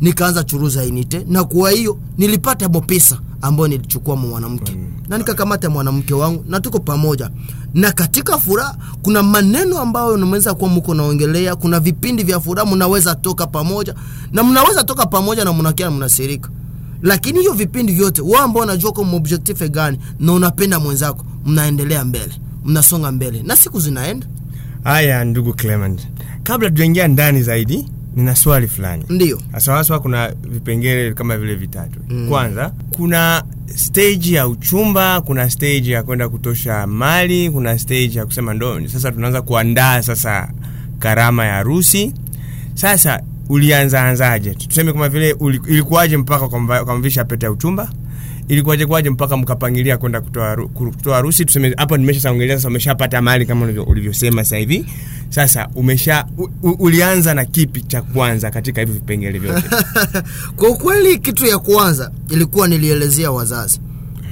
Nikaanza 0.00 0.44
churuza 0.44 0.84
inite. 0.84 1.24
Na 1.28 1.44
kwa 1.44 1.70
hiyo 1.70 1.98
nilipata 2.18 2.68
mopesa 2.68 3.18
ambayo 3.42 3.68
nilichukua 3.68 4.16
mwanamke 4.16 4.76
na 5.12 5.18
nikakamata 5.18 5.70
mwanamke 5.70 6.14
wangu 6.14 6.44
na 6.48 6.60
tuko 6.60 6.80
pamoja. 6.80 7.30
Na 7.74 7.92
katika 7.92 8.38
furaha 8.38 8.76
kuna 9.02 9.22
maneno 9.22 9.78
ambayo 9.78 10.08
unaweza 10.08 10.54
kuwa 10.54 10.70
mko 10.70 10.94
naongelea 10.94 11.56
kuna 11.56 11.80
vipindi 11.80 12.22
vya 12.22 12.40
furaha 12.40 12.70
mnaweza 12.76 13.14
toka 13.14 13.46
pamoja 13.46 13.94
na 14.32 14.42
mnaweza 14.42 14.84
toka 14.84 15.06
pamoja 15.06 15.44
na 15.44 15.52
mnakia 15.52 15.90
mnasirika 15.90 16.50
lakini 17.02 17.38
hiyo 17.38 17.52
vipindi 17.52 17.92
vyote 17.92 18.22
wao 18.22 18.42
ambao 18.42 18.62
unajua 18.62 18.92
kwa 18.92 19.12
objective 19.12 19.68
gani 19.68 19.98
na 20.20 20.32
unapenda 20.32 20.80
mwenzako 20.80 21.24
mnaendelea 21.46 22.04
mbele 22.04 22.32
mnasonga 22.64 23.12
mbele 23.12 23.42
na 23.42 23.56
siku 23.56 23.80
zinaenda. 23.80 24.26
Haya, 24.84 25.24
ndugu 25.24 25.54
Clement, 25.54 26.08
kabla 26.42 26.70
tujaingia 26.70 27.08
ndani 27.08 27.42
zaidi, 27.42 27.88
nina 28.16 28.36
swali 28.36 28.68
fulani. 28.68 29.04
ndio 29.08 29.40
Hasawaswa 29.52 30.00
kuna 30.00 30.28
vipengele 30.48 31.12
kama 31.14 31.36
vile 31.36 31.54
vitatu. 31.54 31.98
Mm. 32.08 32.28
Kwanza 32.28 32.72
kuna 32.96 33.44
stage 33.74 34.32
ya 34.34 34.48
uchumba, 34.48 35.20
kuna 35.20 35.50
stage 35.50 35.90
ya 35.92 36.02
kwenda 36.02 36.28
kutosha 36.28 36.86
mali, 36.86 37.50
kuna 37.50 37.78
stage 37.78 38.10
ya 38.18 38.26
kusema 38.26 38.54
ndo 38.54 38.88
sasa 38.88 39.12
tunaanza 39.12 39.42
kuandaa 39.42 40.02
sasa 40.02 40.48
karama 40.98 41.44
ya 41.46 41.54
harusi. 41.54 42.12
Sasa 42.74 43.22
ulianza 43.48 44.02
anzaje? 44.04 44.50
Tuseme 44.54 44.92
kama 44.92 45.08
vile 45.08 45.36
ilikuwaje 45.68 46.16
mpaka 46.16 46.44
ukamvisha 46.82 47.24
pete 47.24 47.46
ya 47.46 47.52
uchumba? 47.52 47.90
Ilikuwaje 48.48 48.86
kwaje 48.86 49.10
mpaka 49.10 49.36
mkapangilia 49.36 49.98
kwenda 49.98 50.20
kutoa 50.20 51.14
harusi? 51.14 51.44
Tuseme 51.44 51.74
hapo 51.76 51.96
nimeshaongelea 51.96 52.56
sasa, 52.56 52.68
umeshapata 52.68 53.22
mali 53.22 53.46
kama 53.46 53.66
ulivyosema 53.66 54.44
sasa 54.44 54.56
hivi. 54.56 54.86
Sasa 55.28 55.68
umesha 55.74 56.26
u, 56.62 56.70
ulianza 56.70 57.34
na 57.34 57.44
kipi 57.44 57.80
cha 57.80 58.02
kwanza 58.02 58.50
katika 58.50 58.80
hivi 58.80 58.92
vipengele 58.92 59.38
vyote? 59.38 59.62
kwa 60.56 60.68
ukweli 60.70 61.18
kitu 61.18 61.46
ya 61.46 61.58
kwanza 61.58 62.10
ilikuwa 62.30 62.68
nilielezea 62.68 63.30
wazazi 63.30 63.80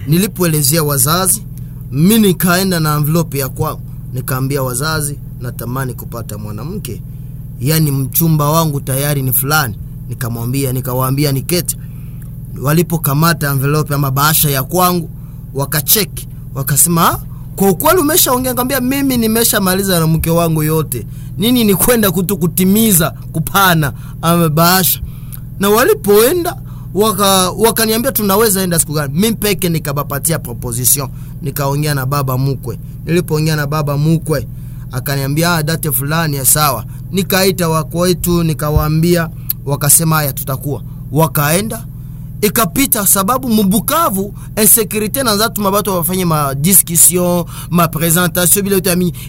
nilipoelezea 0.07 0.83
wazazi 0.83 1.43
mi 1.93 2.19
nikaenda 2.19 2.81
na 2.81 2.97
envelope 2.97 3.39
ya 3.39 3.49
kwao, 3.49 3.81
nikaambia 4.15 4.63
wazazi 4.63 5.19
natamani 5.41 5.95
kupata 5.95 6.39
mwanamke 6.39 7.03
yani 7.61 7.91
mchumba 7.91 8.51
wangu 8.51 8.81
tayari 8.81 9.23
ni 9.23 9.33
fulani 9.33 9.79
nikamwambia 10.09 10.73
nikawaambia 10.73 11.33
nikete 11.33 11.77
walipokamata 12.63 13.51
envelope 13.51 13.95
ama 13.95 14.11
bahasha 14.11 14.51
ya 14.51 14.63
kwangu 14.63 15.11
wakacheki 15.55 16.29
wakasema 16.55 17.11
"Ah, 17.11 17.19
kwa 17.57 17.71
ukweli 17.71 17.99
umeshaongea. 18.01 18.55
Ngambia 18.55 18.81
mimi 18.81 19.17
nimeshamaliza 19.17 20.01
na 20.01 20.07
mke 20.07 20.31
wangu 20.31 20.63
yote. 20.63 21.07
Nini 21.39 21.65
ni 21.65 21.75
kwenda 21.75 22.11
kutu 22.11 22.37
kutimiza 22.39 23.11
kupana 23.33 23.93
bahasha? 24.55 25.01
Na 25.59 25.69
walipoenda 25.71 26.57
waka 26.95 27.51
wakaniambia 27.51 28.13
tunaweza 28.13 28.63
enda 28.63 28.79
siku 28.79 28.93
gani? 28.93 29.15
Mimi 29.15 29.37
peke 29.37 29.69
nikabapatia 29.69 30.39
proposition. 30.39 31.09
Nikaongea 31.43 31.95
na 31.95 32.07
baba 32.07 32.39
mkwe. 32.39 32.79
nilipoongea 33.07 33.57
na 33.57 33.67
baba 33.67 33.99
mkwe 33.99 34.49
akaniambia 34.93 35.55
"Ah, 35.55 35.63
date 35.63 35.93
fulani 35.93 36.37
ya 36.37 36.45
sawa. 36.47 36.85
Nikaita 37.13 37.69
wakwetu 37.69 38.43
nikawaambia 38.43 39.29
wakasema 39.67 40.17
haya 40.17 40.33
tutakuwa. 40.33 40.83
Wakaenda 41.13 41.85
ikapita 42.43 43.07
sababu 43.07 43.49
mubukavu 43.49 44.35
insécurité 44.57 45.23
nanza 45.25 45.49
tuma 45.49 45.71
batu 45.71 45.91
bafanye 45.93 46.25
ma 46.25 46.55
discussion 46.55 47.45
ma 47.71 47.87
présentation 47.89 48.63
bila 48.65 48.81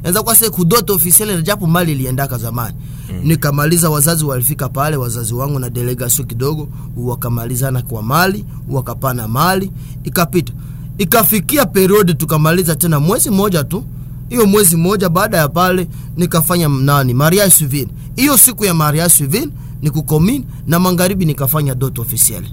yanza 0.04 0.24
kwa 0.24 0.36
siku 0.36 0.66
dote 0.66 0.94
officiel 0.94 1.42
japo 1.44 1.68
mali 1.68 1.92
iliendaka 1.92 2.38
zamani. 2.38 2.76
Mm. 3.12 3.20
nikamaliza 3.24 3.90
wazazi 3.90 4.26
walifika 4.26 4.70
pale 4.70 4.98
wazazi 4.98 5.34
wangu 5.34 5.60
na 5.60 5.70
delegation 5.70 6.28
kidogo 6.28 6.68
wakamalizana 6.98 7.82
kwa 7.82 8.04
mali 8.04 8.46
wakapana 8.70 9.28
mali 9.28 9.72
ikapita. 10.04 10.54
Ikafikia 10.98 11.66
periode 11.66 12.14
tukamaliza 12.14 12.76
tena 12.76 13.00
mwezi 13.00 13.30
moja 13.30 13.64
tu. 13.64 13.84
Hiyo 14.30 14.46
mwezi 14.46 14.76
moja 14.78 15.10
baada 15.10 15.38
ya 15.38 15.48
pale 15.50 15.88
nikafanya 16.18 16.68
nani 16.68 17.14
mariage 17.14 17.52
civil 17.52 17.88
hiyo 18.16 18.38
siku 18.38 18.66
ya 18.66 18.74
mariage 18.74 19.14
civil 19.14 19.52
ni 19.82 19.90
kukomini 19.90 20.46
na 20.68 20.80
magharibi 20.80 21.26
nikafanya 21.26 21.76
dot 21.76 22.00
officiel 22.00 22.44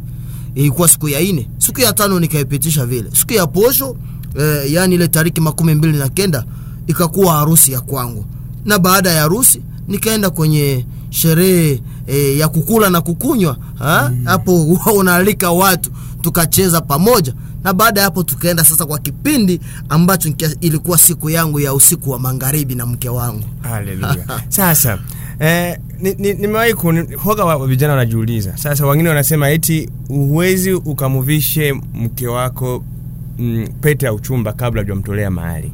ilikuwa 0.55 0.89
siku 0.89 1.09
ya 1.09 1.21
ine 1.21 1.49
siku 1.59 1.81
ya 1.81 1.93
tano 1.93 2.21
nikaipitisha 2.21 2.87
vile. 2.87 3.11
Siku 3.13 3.33
ya 3.33 3.47
posho 3.47 3.97
eh, 4.39 4.73
yani 4.73 4.95
ile 4.95 5.09
tariki 5.09 5.41
makumi 5.41 5.75
mbili 5.75 5.99
na 5.99 6.09
kenda 6.09 6.45
ikakuwa 6.87 7.35
harusi 7.35 7.73
ya 7.73 7.81
kwangu. 7.81 8.25
Na 8.65 8.79
baada 8.79 9.11
ya 9.11 9.23
harusi 9.23 9.63
nikaenda 9.89 10.31
kwenye 10.31 10.87
sherehe 11.11 11.83
eh, 12.07 12.39
ya 12.39 12.49
kukula 12.49 12.91
na 12.91 13.01
kukunywa 13.01 13.57
ha? 13.79 14.13
hapo 14.25 14.63
unaalika 14.99 15.51
watu 15.51 15.91
tukacheza 16.23 16.81
pamoja. 16.81 17.35
Na 17.65 17.73
baada 17.73 18.01
ya 18.01 18.05
hapo 18.05 18.23
tukaenda 18.23 18.65
sasa 18.65 18.87
kwa 18.87 18.99
kipindi 18.99 19.61
ambacho 19.89 20.33
ilikuwa 20.61 20.99
siku 20.99 21.31
yangu 21.31 21.61
ya 21.61 21.75
usiku 21.75 22.11
wa 22.11 22.19
magharibi 22.19 22.75
na 22.75 22.87
mke 22.87 23.09
wangu. 23.09 23.45
Haleluya 23.63 24.27
sasa 24.49 24.99
eh, 25.41 25.79
ni- 26.01 26.15
ni- 26.15 26.35
ni, 26.35 27.15
hoga 27.17 27.45
wa, 27.45 27.67
vijana 27.67 27.93
wanajiuliza 27.93 28.57
sasa 28.57 28.87
wengine 28.87 29.09
wanasema 29.09 29.51
eti 29.51 29.91
huwezi 30.09 30.73
ukamuvishe 30.73 31.73
mke 31.95 32.27
wako 32.27 32.85
mm, 33.39 33.69
pete 33.81 34.07
ya 34.07 34.13
uchumba 34.13 34.53
kabla 34.53 34.83
hujamtolea 34.83 35.31
mahari. 35.31 35.73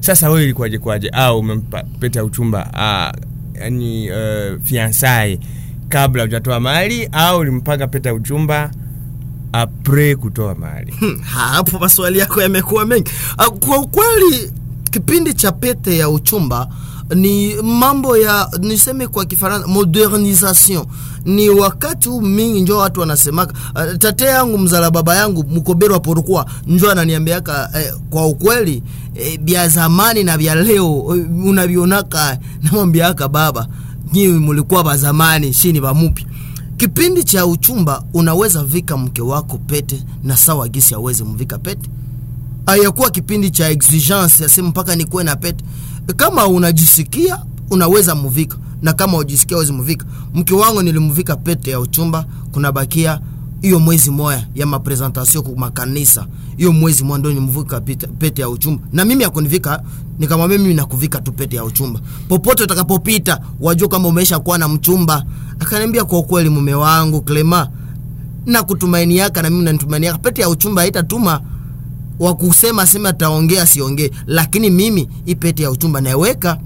sasa 0.00 0.28
wewe 0.30 0.44
ilikuwaje 0.44 0.78
kwaje 0.78 1.08
au 1.08 1.38
umempa 1.38 1.82
pete 2.00 2.18
ya 2.18 2.24
uchumba 2.24 2.70
ah, 2.74 3.12
yani 3.54 4.10
uh, 4.10 4.62
fiansai 4.64 5.40
kabla 5.88 6.22
hujatoa 6.22 6.60
mahari 6.60 7.08
au 7.12 7.38
ulimpaka 7.38 7.86
pete 7.86 8.08
ya 8.08 8.14
uchumba 8.14 8.70
apre 9.52 10.16
kutoa 10.16 10.54
mahari? 10.54 10.92
Hmm, 10.98 11.18
hapo 11.20 11.78
maswali 11.78 12.18
yako 12.18 12.42
yamekuwa 12.42 12.86
mengi 12.86 13.10
Ah, 13.38 13.50
kwa 13.50 13.78
ukweli 13.78 14.52
kipindi 14.90 15.34
cha 15.34 15.52
pete 15.52 15.98
ya 15.98 16.08
uchumba 16.08 16.68
ni 17.14 17.54
mambo 17.62 18.16
ya 18.16 18.48
niseme 18.60 19.06
kwa 19.06 19.24
kifaransa 19.24 19.66
modernisation. 19.66 20.86
Ni 21.24 21.48
wakati 21.50 22.08
huu 22.08 22.20
mingi 22.20 22.60
njo 22.60 22.78
watu 22.78 23.00
wanasemaka 23.00 23.52
uh, 23.74 23.96
tate 23.98 24.24
yangu 24.24 24.58
mzala 24.58 24.90
baba 24.90 25.16
yangu 25.16 25.44
mkobero 25.50 26.00
porukua 26.00 26.46
njo 26.66 26.90
ananiambiaka 26.90 27.70
eh, 27.74 27.94
kwa 28.10 28.26
ukweli 28.26 28.82
eh, 29.14 29.38
bya 29.40 29.68
zamani 29.68 30.24
na 30.24 30.38
bya 30.38 30.54
leo 30.54 31.16
eh, 31.16 31.26
unavionaka 31.46 32.38
namwambiaka 32.62 33.28
baba 33.28 33.68
nyiwe 34.12 34.38
mulikuwa 34.38 34.84
ba 34.84 35.52
shini 35.52 35.80
ba 35.80 35.94
kipindi 36.76 37.24
cha 37.24 37.46
uchumba 37.46 38.02
unaweza 38.14 38.64
vika 38.64 38.96
mke 38.96 39.22
wako 39.22 39.58
pete 39.58 40.02
na 40.24 40.36
sawa 40.36 40.68
gisi 40.68 40.94
aweze 40.94 41.24
mvika 41.24 41.58
pete. 41.58 41.90
Ayakuwa 42.66 43.10
kipindi 43.10 43.50
cha 43.50 43.68
exigence 43.70 44.44
asema 44.44 44.68
mpaka 44.68 44.96
nikuwe 44.96 45.24
na 45.24 45.36
pete 45.36 45.64
kama 46.12 46.46
unajisikia 46.46 47.38
unaweza 47.70 48.14
muvika. 48.14 48.56
Na 48.82 48.92
kama 48.92 49.18
ujisikia 49.18 49.56
awezi 49.56 49.72
muvika. 49.72 50.06
Mke 50.34 50.54
wangu 50.54 50.82
nilimvika 50.82 51.36
pete 51.36 51.70
ya 51.70 51.80
uchumba 51.80 52.24
kunabakia 52.52 53.20
hiyo 53.62 53.80
mwezi 53.80 54.10
moya 54.10 54.46
ya 54.54 54.66
mapresentation 54.66 55.44
ku 55.44 55.56
makanisa. 55.56 56.26
Hiyo 56.56 56.72
mwezi 56.72 57.04
moya 57.04 57.18
ndio 57.18 57.32
nimvika 57.32 57.80
pete- 57.80 58.40
ya 58.40 58.48
uchumba. 58.48 58.82
Na 58.92 59.04
mimi 59.04 59.24
akunivika 59.24 59.82
nikamwambia 60.18 60.58
mimi 60.58 60.74
nakuvika 60.74 61.20
tu 61.20 61.32
pete 61.32 61.56
ya 61.56 61.64
uchumba. 61.64 62.00
Popote 62.28 62.62
utakapopita 62.62 63.40
wajua 63.60 63.88
kama 63.88 64.08
umeisha 64.08 64.38
kuwa 64.38 64.58
na 64.58 64.68
mchumba. 64.68 65.24
Akaniambia 65.58 66.04
kwa 66.04 66.22
kweli, 66.22 66.50
mume 66.50 66.74
wangu 66.74 67.20
Clema 67.22 67.68
na 68.46 68.62
kutumainiaka 68.62 69.42
na 69.42 69.50
mimi 69.50 69.64
nanitumainiaka 69.64 70.18
pete 70.18 70.42
ya 70.42 70.48
uchumba 70.48 70.82
haitatuma 70.82 71.40
wa 72.20 72.34
kusema 72.34 72.86
sema 72.86 73.08
ataongea 73.08 73.66
siongee 73.66 74.10
lakini 74.26 74.70
mimi 74.70 75.08
ipete 75.26 75.62
ya 75.62 75.70
uchumba 75.70 76.00
naiweka 76.00 76.58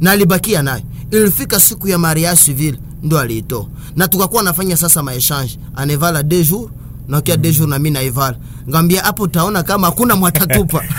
na 0.00 0.10
alibakia 0.10 0.62
nayo. 0.62 0.82
Ilifika 1.10 1.60
siku 1.60 1.88
ya 1.88 1.98
mariage 1.98 2.36
civil 2.36 2.78
ndo 3.02 3.18
aliitoa. 3.18 3.66
Na 3.96 4.08
tukakuwa 4.08 4.42
nafanya 4.42 4.76
sasa 4.76 5.02
maechange 5.02 5.58
anevala 5.76 6.22
deux 6.22 6.50
jours 6.50 6.70
nakia 7.08 7.36
deux 7.36 7.56
jours 7.58 7.70
na 7.70 7.78
mi 7.78 7.90
naivala. 7.90 8.36
Ngambia 8.68 9.02
hapo 9.02 9.22
utaona 9.22 9.62
kama 9.62 9.86
hakuna 9.86 10.16
mwatatupa. 10.16 10.84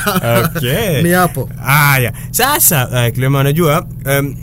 Okay. 0.55 1.01
ni 1.01 1.09
hapo. 1.09 1.49
Haya. 1.65 2.13
Sasa 2.31 2.87
uh, 3.07 3.13
kilema 3.15 3.39
unajua 3.39 3.85
um, 4.05 4.35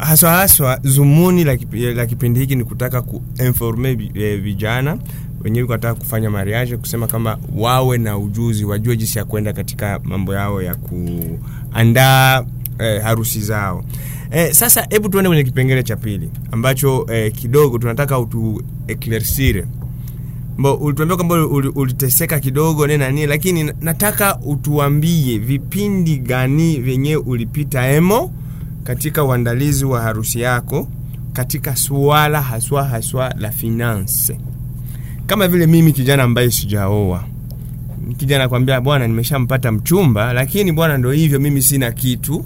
haswa 0.00 0.30
haswa 0.30 0.78
zumuni 0.82 1.44
la, 1.44 2.06
kipindi 2.06 2.40
hiki 2.40 2.56
ni 2.56 2.64
kutaka 2.64 3.02
kuinforme 3.02 4.10
eh, 4.14 4.40
vijana 4.42 4.98
wenyewe 5.46 5.68
wanataka 5.68 5.94
kufanya 5.94 6.30
mariage 6.30 6.76
kusema 6.76 7.06
kama 7.06 7.38
wawe 7.56 7.98
na 7.98 8.18
ujuzi 8.18 8.64
wajue 8.64 8.96
jinsi 8.96 9.18
ya 9.18 9.24
kwenda 9.24 9.52
katika 9.52 10.00
mambo 10.04 10.34
yao 10.34 10.62
ya 10.62 10.74
kuandaa 10.74 12.44
eh, 12.78 13.02
harusi 13.02 13.40
zao. 13.40 13.84
Eh, 14.30 14.52
sasa 14.52 14.86
hebu 14.90 15.08
tuende 15.08 15.28
kwenye 15.28 15.44
kipengele 15.44 15.82
cha 15.82 15.96
pili 15.96 16.30
ambacho 16.52 17.06
eh, 17.12 17.32
kidogo 17.32 17.78
tunataka 17.78 18.18
utu 18.18 18.62
eclaircire 18.86 19.66
Mbo, 20.58 20.74
ulituambia 20.74 21.16
kwamba 21.16 21.34
uli- 21.34 21.72
uliteseka 21.74 22.40
kidogo 22.40 22.86
nini 22.86 22.98
na 22.98 23.26
lakini 23.26 23.72
nataka 23.80 24.38
utuambie 24.40 25.38
vipindi 25.38 26.16
gani 26.18 26.76
vyenye 26.76 27.16
ulipita 27.16 27.88
emo 27.88 28.32
katika 28.84 29.24
uandalizi 29.24 29.84
wa 29.84 30.00
harusi 30.02 30.40
yako 30.40 30.88
katika 31.32 31.76
suala 31.76 32.42
haswa 32.42 32.84
haswa 32.84 33.34
la 33.38 33.50
finance 33.50 34.38
kama 35.26 35.48
vile 35.48 35.66
mimi 35.66 35.92
kijana 35.92 36.22
ambaye 36.22 36.50
sijaoa. 36.50 37.24
Kijana 38.16 38.48
kwambia 38.48 38.80
bwana 38.80 39.06
nimeshampata 39.08 39.72
mchumba 39.72 40.32
lakini 40.32 40.72
bwana 40.72 40.98
ndo 40.98 41.12
hivyo 41.12 41.40
mimi 41.40 41.62
sina 41.62 41.92
kitu. 41.92 42.44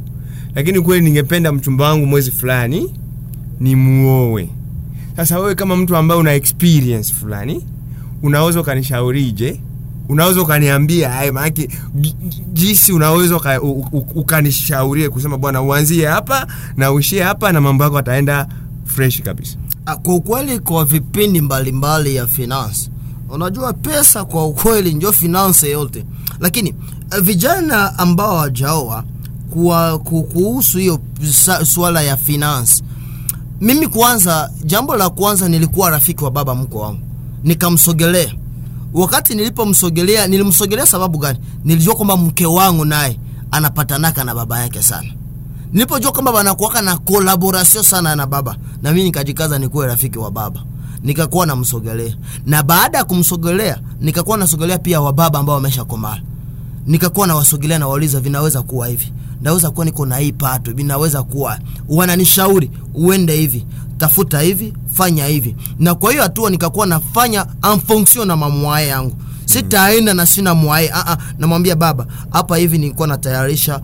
Lakini 0.55 0.81
kweli 0.81 1.05
ningependa 1.05 1.53
mchumba 1.53 1.85
wangu 1.88 2.07
mwezi 2.07 2.31
fulani 2.31 2.95
ni 3.61 3.77
muowe 3.77 4.49
sasa 5.16 5.38
wewe 5.38 5.55
kama 5.55 5.77
mtu 5.77 5.97
ambaye 5.97 6.21
una 6.21 6.33
experience 6.35 7.14
fulani 7.14 7.64
unaweza 8.23 8.61
ukanishaurije 8.61 9.61
unaweza 10.09 10.43
ukaniambia 10.43 11.11
ji- 11.51 11.69
ji- 11.95 12.14
jinsi 12.53 12.93
unaweza 12.93 13.40
ukanishaurie 14.14 15.09
kusema 15.09 15.38
bwana 15.38 15.62
uanzie 15.62 16.07
hapa 16.07 16.47
na 16.77 16.93
uishie 16.93 17.23
hapa 17.23 17.53
na 17.53 17.61
mambo 17.61 17.85
yako 17.85 17.99
ataenda 17.99 18.49
fresh 18.85 19.23
kabisa 19.23 19.57
kwa 19.96 20.14
ukweli 20.14 20.59
kwa 20.59 20.85
vipindi 20.85 21.40
mbalimbali 21.40 22.16
ya 22.16 22.26
finance 22.26 22.90
unajua 23.31 23.72
pesa 23.72 24.24
kwa 24.24 24.46
ukweli 24.46 24.94
ndio 24.94 25.12
finance 25.12 25.70
yote. 25.70 26.05
Lakini 26.40 26.74
eh, 27.12 27.20
vijana 27.22 27.98
ambao 27.98 28.37
wajaoa 28.37 29.05
kwa 29.55 29.98
kuhusu 29.98 30.79
hiyo 30.79 30.98
suala 31.64 32.03
ya 32.03 32.16
finance 32.16 32.83
mimi 33.61 33.88
kwanza 33.88 34.50
jambo 34.64 34.96
la 34.96 35.11
kwanza 35.11 35.48
nilikuwa 35.48 35.90
rafiki 35.90 36.24
wa 36.24 36.31
baba 36.31 36.55
mko 36.55 36.79
wangu. 36.79 37.00
Nikamsogelea. 37.44 38.35
Wakati 38.92 39.35
nilipomsogelea 39.35 40.26
nilimsogelea 40.26 40.87
sababu 40.87 41.18
gani? 41.18 41.38
Nilijua 41.64 41.94
kwamba 41.94 42.16
mke 42.16 42.46
wangu 42.46 42.85
naye 42.85 43.18
anapatanaka 43.50 44.24
na 44.24 44.35
baba 44.35 44.61
yake 44.61 44.83
sana 44.83 45.09
nilipojua 45.72 46.12
kwamba 46.12 46.30
wanakuwaka 46.30 46.83
na 46.83 46.96
collaboration 46.98 47.85
sana 47.85 48.16
na 48.16 48.26
baba 48.26 48.56
na 48.83 48.90
mimi 48.92 49.04
nikajikaza 49.04 49.59
nikuwe 49.59 49.87
rafiki 49.87 50.18
wa 50.18 50.30
baba. 50.30 50.62
Nikakuwa 51.02 51.46
namsogelea 51.46 52.16
na 52.46 52.62
baada 52.62 52.98
ya 52.98 53.04
kumsogelea 53.04 53.80
nikakuwa 54.00 54.37
nasogelea 54.38 54.78
pia 54.78 55.00
wa 55.00 55.12
baba 55.12 55.38
ambao 55.38 55.54
wamesha 55.54 55.85
komala 55.85 56.22
nikakuwa 56.87 57.26
nawasogelea 57.26 57.78
na 57.78 57.87
wauliza 57.88 58.20
vinaweza 58.20 58.62
kuwa 58.62 58.87
hivi? 58.88 59.12
Naweza 59.42 59.70
kuwa 59.70 59.85
niko 59.87 60.06
na 60.06 60.16
hii 60.16 60.33
pato 60.33 60.72
vinaweza 60.72 61.22
kuwa. 61.22 61.59
Wananishauri 61.88 62.70
uende 62.94 63.37
hivi 63.37 63.66
tafuta 63.98 64.40
hivi 64.40 64.72
fanya 64.92 65.26
hivi. 65.26 65.56
Na 65.78 65.94
kwa 65.94 66.11
hiyo 66.11 66.22
hatua 66.22 66.50
nikakuwa 66.50 66.87
nafanya 66.87 67.46
en 67.72 67.80
fonction 67.80 68.28
na 68.28 68.37
mamwae 68.37 68.87
yangu. 68.88 69.16
Sitaenda 69.44 70.14
na 70.14 70.26
sina 70.26 70.54
mwae 70.54 70.90
ah, 70.94 71.06
ah, 71.12 71.16
namwambia 71.38 71.76
baba 71.76 72.06
hapa 72.30 72.56
hivi 72.56 72.78
nilikuwa 72.78 73.09
natayarisha 73.09 73.80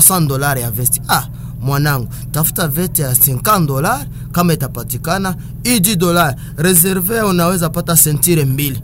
60 0.00 0.26
dolari 0.26 0.60
ya 0.60 0.70
vesti 0.70 1.00
ah 1.08 1.26
mwanangu 1.60 2.08
tafuta 2.32 2.68
vete 2.68 3.02
ya 3.02 3.12
50 3.12 3.66
dolari 3.66 4.04
kama 4.32 4.52
itapatikana. 4.52 5.34
Iji 5.64 5.96
dolari 5.96 6.36
reserve 6.56 7.20
unaweza 7.20 7.68
pata 7.70 7.96
sentire 7.96 8.44
mbili. 8.44 8.82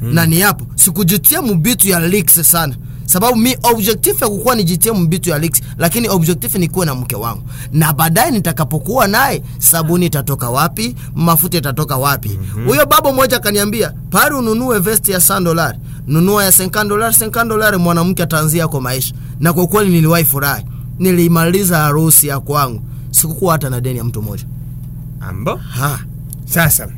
Hmm. 0.00 0.14
na 0.14 0.26
ni 0.26 0.40
hapo. 0.40 0.66
Sikujitia 0.74 1.42
mubitu 1.42 1.88
ya 1.88 2.00
leaks 2.00 2.50
sana. 2.50 2.74
Sababu 3.06 3.36
mi 3.36 3.56
objectif 3.62 4.22
ya 4.22 4.28
kukuwa 4.28 4.54
nijitie 4.54 4.92
mbitu 4.92 5.30
ya 5.30 5.38
lix 5.38 5.62
lakini 5.78 6.08
objectif 6.08 6.54
ni 6.54 6.68
kuwe 6.68 6.86
na 6.86 6.94
mke 6.94 7.16
wangu. 7.16 7.42
Na 7.72 7.92
baadaye 7.92 8.30
nitakapokuwa 8.30 9.06
naye 9.08 9.42
sabuni 9.58 10.06
itatoka 10.06 10.50
wapi? 10.50 10.94
Mafuta 11.14 11.58
itatoka 11.58 11.96
wapi? 11.96 12.28
Huyo 12.28 12.64
mm-hmm. 12.66 12.88
babo 12.88 13.12
mmoja 13.12 13.36
akaniambia 13.36 13.92
pari 14.10 14.34
ununue 14.34 14.78
vesti 14.78 15.10
ya 15.12 15.18
100 15.18 15.44
dolari 15.44 15.78
nunua 16.08 16.44
ya 16.44 16.50
50 16.50 16.88
dolari 16.88 17.14
50 17.16 17.48
dolari 17.48 17.76
mwanamke 17.76 18.22
ataanzia 18.22 18.68
kwa 18.68 18.80
maisha. 18.80 19.14
Na 19.40 19.52
kwa 19.52 19.66
kweli 19.66 19.90
niliwahi 19.90 20.24
furahi. 20.24 20.64
Nilimaliza 20.98 21.78
harusi 21.78 22.26
ya 22.26 22.40
kwangu. 22.40 22.82
Sikukuwa 23.10 23.52
hata 23.52 23.70
na 23.70 23.80
deni 23.80 23.98
ya 23.98 24.04
mtu 24.04 24.22
mmoja. 24.22 24.44
Ambo? 25.20 25.54
Ha. 25.56 25.98
Sasa 26.44 26.88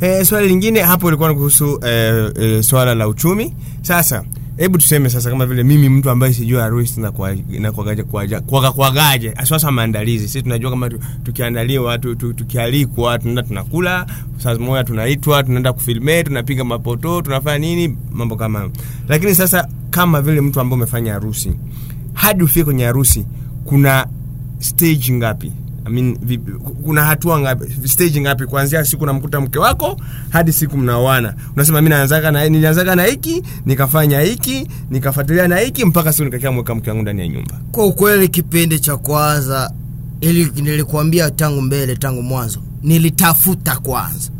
e, 0.00 0.24
swali 0.24 0.48
lingine 0.48 0.80
hapo 0.82 1.08
ilikuwa 1.08 1.28
ni 1.28 1.34
kuhusu 1.34 1.80
e, 1.86 2.12
e, 2.40 2.62
swala 2.62 2.94
la 2.94 3.08
uchumi. 3.08 3.54
Sasa 3.82 4.24
hebu 4.56 4.78
tuseme 4.78 5.10
sasa 5.10 5.30
kama 5.30 5.46
vile 5.46 5.62
mimi 5.62 5.88
mtu 5.88 6.10
ambaye 6.10 6.32
sijui 6.32 6.58
harusi 6.60 7.00
na 7.00 7.12
sasa 9.46 9.70
maandalizi. 9.70 10.26
Sisi 10.26 10.42
tunajua 10.42 10.70
kama 10.70 10.90
tu, 10.90 10.98
tukiandaliwa 11.22 11.98
tu, 11.98 12.14
tu, 12.14 12.32
tukialikwa 12.32 13.18
tunaenda 13.18 13.42
tunakula 13.42 14.06
saa 14.36 14.54
tunaitwa 14.84 15.42
tunaenda 15.42 15.72
kufilme 15.72 16.22
tunapiga 16.22 16.64
mapoto 16.64 17.22
tunafanya 17.22 17.58
nini 17.58 17.96
mambo 18.12 18.36
kama 18.36 18.70
lakini 19.08 19.34
sasa 19.34 19.68
kama 19.90 20.22
vile 20.22 20.40
mtu 20.40 20.60
ambaye 20.60 20.76
umefanya 20.82 21.12
harusi 21.12 21.52
hadi 22.12 22.44
ufike 22.44 22.64
kwenye 22.64 22.84
harusi 22.84 23.26
kuna 23.64 24.06
stage 24.58 25.12
ngapi 25.12 25.52
I 25.86 25.90
mean, 25.90 26.18
vipi, 26.22 26.52
kuna 26.84 27.04
hatua 27.04 27.40
ngapi 27.40 27.88
stage 27.88 28.20
ngapi 28.20 28.46
kuanzia 28.46 28.84
siku 28.84 29.06
namkuta 29.06 29.40
mke 29.40 29.58
wako 29.58 30.00
hadi 30.30 30.52
siku 30.52 30.78
mnaoana. 30.78 31.34
Unasema 31.56 31.82
mi 31.82 31.88
naanzaga 31.88 32.30
na 32.30 32.48
nilianzaga 32.48 32.96
na 32.96 33.04
hiki 33.04 33.42
nikafanya 33.66 34.20
hiki 34.20 34.68
nikafuatilia 34.90 35.48
na 35.48 35.56
hiki 35.58 35.84
mpaka 35.84 36.12
siku 36.12 36.24
nikakia 36.24 36.52
mweka 36.52 36.74
mke 36.74 36.90
wangu 36.90 37.02
ndani 37.02 37.20
ya 37.20 37.28
nyumba. 37.28 37.60
Kwa 37.72 37.86
ukweli 37.86 38.28
kipindi 38.28 38.80
cha 38.80 38.96
kwanza 38.96 39.72
ili 40.20 40.52
nilikuambia 40.54 41.30
tangu 41.30 41.60
mbele 41.62 41.96
tangu 41.96 42.22
mwanzo 42.22 42.60
nilitafuta 42.82 43.76
kwanza. 43.76 44.30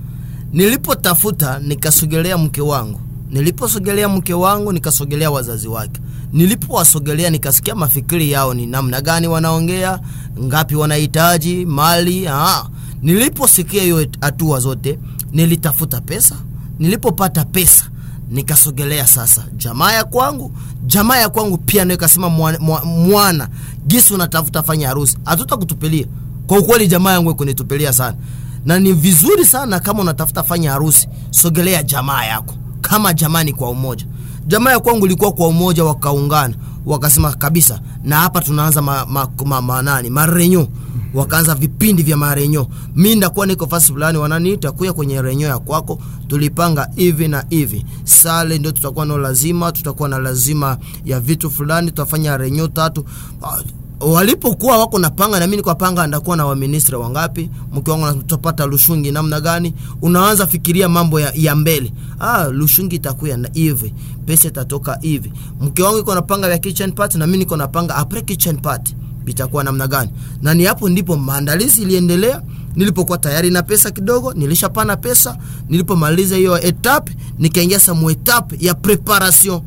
Nilipotafuta 0.53 1.59
nikasogelea 1.59 2.39
mke 2.39 2.61
wangu. 2.61 3.01
Niliposogelea 3.31 4.09
mke 4.09 4.35
wangu 4.35 4.73
nikasogelea 4.73 5.31
wazazi 5.31 5.69
wake. 5.69 6.01
Nilipowasogelea 6.33 7.31
nikasikia 7.31 7.75
mafikiri 7.75 8.31
yao 8.33 8.55
ni 8.55 8.67
namna 8.67 9.01
gani 9.01 9.27
wanaongea 9.29 9.99
ngapi 10.43 10.75
wanahitaji 10.77 11.67
mali 11.67 12.27
aa. 12.29 12.65
niliposikia 13.03 13.83
hiyo 13.83 14.07
hatua 14.21 14.61
zote 14.61 14.99
nilitafuta 15.33 16.01
pesa. 16.01 16.37
Nilipopata 16.79 17.45
pesa 17.45 17.85
nikasogelea 18.31 19.07
sasa. 19.07 19.45
Jamaa 19.57 19.93
ya 19.93 20.05
kwangu 20.05 20.53
jamaa 20.87 21.17
ya 21.17 21.29
kwangu 21.29 21.59
pia 21.59 21.85
nayo 21.85 21.97
ikasema 21.99 22.29
mwana, 22.29 22.59
mwana 22.85 23.49
gisi 23.87 24.15
unatafuta 24.15 24.63
fanya 24.63 24.89
harusi. 24.89 25.19
Hatutakutupilia. 25.25 26.07
Kwa 26.47 26.59
ukweli 26.59 26.89
jamaa 26.89 27.13
yangu 27.13 27.31
ikunitupilia 27.31 27.93
sana. 27.93 28.17
Na 28.65 28.79
ni 28.79 28.93
vizuri 28.93 29.45
sana 29.47 29.81
kama 29.81 30.01
unatafuta 30.01 30.43
fanya 30.43 30.71
harusi 30.73 31.09
sogelea 31.31 31.83
jamaa 31.83 32.25
yako. 32.25 32.55
Kama 32.81 33.13
jamani 33.15 33.53
kwa 33.53 33.71
umoja. 33.71 34.07
Jamaa 34.47 34.71
ya 34.71 34.81
kwangu 34.81 35.07
ilikuwa 35.07 35.33
kwa 35.33 35.49
umoja 35.49 35.85
wakaungana 35.85 36.55
wakasema 36.87 37.33
kabisa. 37.33 37.81
Na 38.05 38.17
hapa 38.21 38.41
tunaanza 38.41 38.83
ma, 38.83 39.07
ma, 39.07 39.29
ma, 39.47 39.63
ma, 39.63 40.03
marenyo 40.11 40.69
wakaanza 41.15 41.55
vipindi 41.55 42.03
vya 42.03 42.17
marenyo 42.17 42.67
mi 42.95 43.15
ndakuwa 43.17 43.47
niko 43.47 43.67
fasi 43.67 43.93
fulani 43.93 44.19
wananiita 44.19 44.73
kuya 44.73 44.93
kwenye 44.93 45.23
renyo 45.23 45.47
ya 45.47 45.59
kwako. 45.59 45.99
Tulipanga 46.29 46.89
hivi 46.97 47.29
na 47.29 47.45
hivi. 47.51 47.85
Sale 48.05 48.59
ndio 48.59 48.73
tutakuwa 48.73 49.07
nao 49.07 49.19
lazima 49.19 49.73
tutakuwa 49.73 50.09
na 50.09 50.19
lazima 50.19 50.79
ya 51.05 51.21
vitu 51.21 51.51
fulani 51.51 51.91
tutafanya 51.91 52.37
renyo 52.37 52.69
tatu. 52.69 53.05
Ah, 53.43 53.63
walipokuwa 54.01 54.79
wako 54.79 54.99
napanga 54.99 55.41
na 55.41 55.47
mimi 55.47 55.57
niko 55.57 55.75
panga 55.75 56.07
ndakuwa 56.07 56.37
na 56.37 56.47
waministra 56.47 56.99
wangapi? 56.99 57.51
Mke 57.73 57.91
wangu 57.91 58.07
anatopata 58.07 58.67
lushungi 58.67 59.13
namna 59.13 59.41
gani? 59.41 59.75
Unaanza 60.03 60.47
fikiria 60.47 60.89
mambo 60.89 61.21
ya, 61.21 61.33
ya 61.35 61.57
mbele. 61.57 61.93
Ah 62.21 62.45
lushungi 62.49 62.97
itakuya 62.97 63.37
na 63.37 63.49
hivi 63.53 63.95
pesa 64.27 64.49
itatoka 64.49 64.99
hivi. 65.01 65.33
Mke 65.61 65.83
wangu 65.83 65.99
iko 65.99 66.15
napanga 66.15 66.49
ya 66.49 66.59
kitchen 66.59 66.93
party 66.93 67.19
na 67.19 67.27
mimi 67.27 67.39
niko 67.39 67.57
napanga 67.57 67.97
apre 67.97 68.23
kitchen 68.23 68.57
party 68.57 68.95
itakuwa 69.27 69.65
namna 69.65 69.87
gani? 69.87 70.11
Na 70.43 70.55
ni 70.55 70.65
hapo 70.65 70.89
ndipo 70.89 71.17
maandalizi 71.17 71.83
iliendelea. 71.83 72.43
Nilipokuwa 72.77 73.19
tayari 73.19 73.51
na 73.51 73.63
pesa 73.63 73.91
kidogo 73.91 74.33
nilishapana 74.33 74.97
pesa. 74.97 75.37
Nilipomaliza 75.69 76.37
hiyo 76.37 76.61
etap 76.63 77.09
nikaingia 77.39 77.81
samu 77.81 78.11
etap 78.11 78.63
ya 78.63 78.75
preparation 78.75 79.61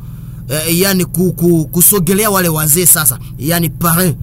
eh, 0.50 0.80
yani 0.80 1.06
ku, 1.06 1.34
ku, 1.34 1.66
kusogelea 1.66 2.30
wale 2.30 2.50
wazee 2.50 2.86
sasa 2.86 3.20
yani 3.40 3.70
parrain 3.70 4.16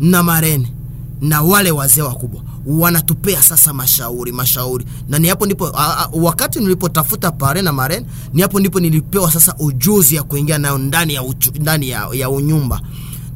na 0.00 0.22
marene 0.22 0.72
na 1.20 1.42
wale 1.42 1.70
wazee 1.70 2.02
wakubwa. 2.02 2.42
Wanatupea 2.66 3.42
sasa 3.42 3.72
mashauri 3.72 4.32
mashauri. 4.32 4.84
Na 5.08 5.18
ni 5.18 5.28
hapo 5.28 5.46
ndipo 5.46 5.66
a, 5.66 5.98
a, 5.98 6.08
wakati 6.12 6.60
nilipotafuta 6.60 7.30
pare 7.30 7.62
na 7.62 7.72
maren 7.72 8.04
ni 8.34 8.42
hapo 8.42 8.60
ndipo 8.60 8.80
nilipewa 8.80 9.32
sasa 9.32 9.54
ujuzi 9.58 10.14
ya 10.14 10.22
kuingia 10.22 10.58
nayo 10.58 10.78
ndani 10.78 11.14
ya, 11.14 11.22
uchu, 11.22 11.52
ndani 11.60 11.88
ya, 11.88 12.08
ya 12.12 12.30
unyumba 12.30 12.80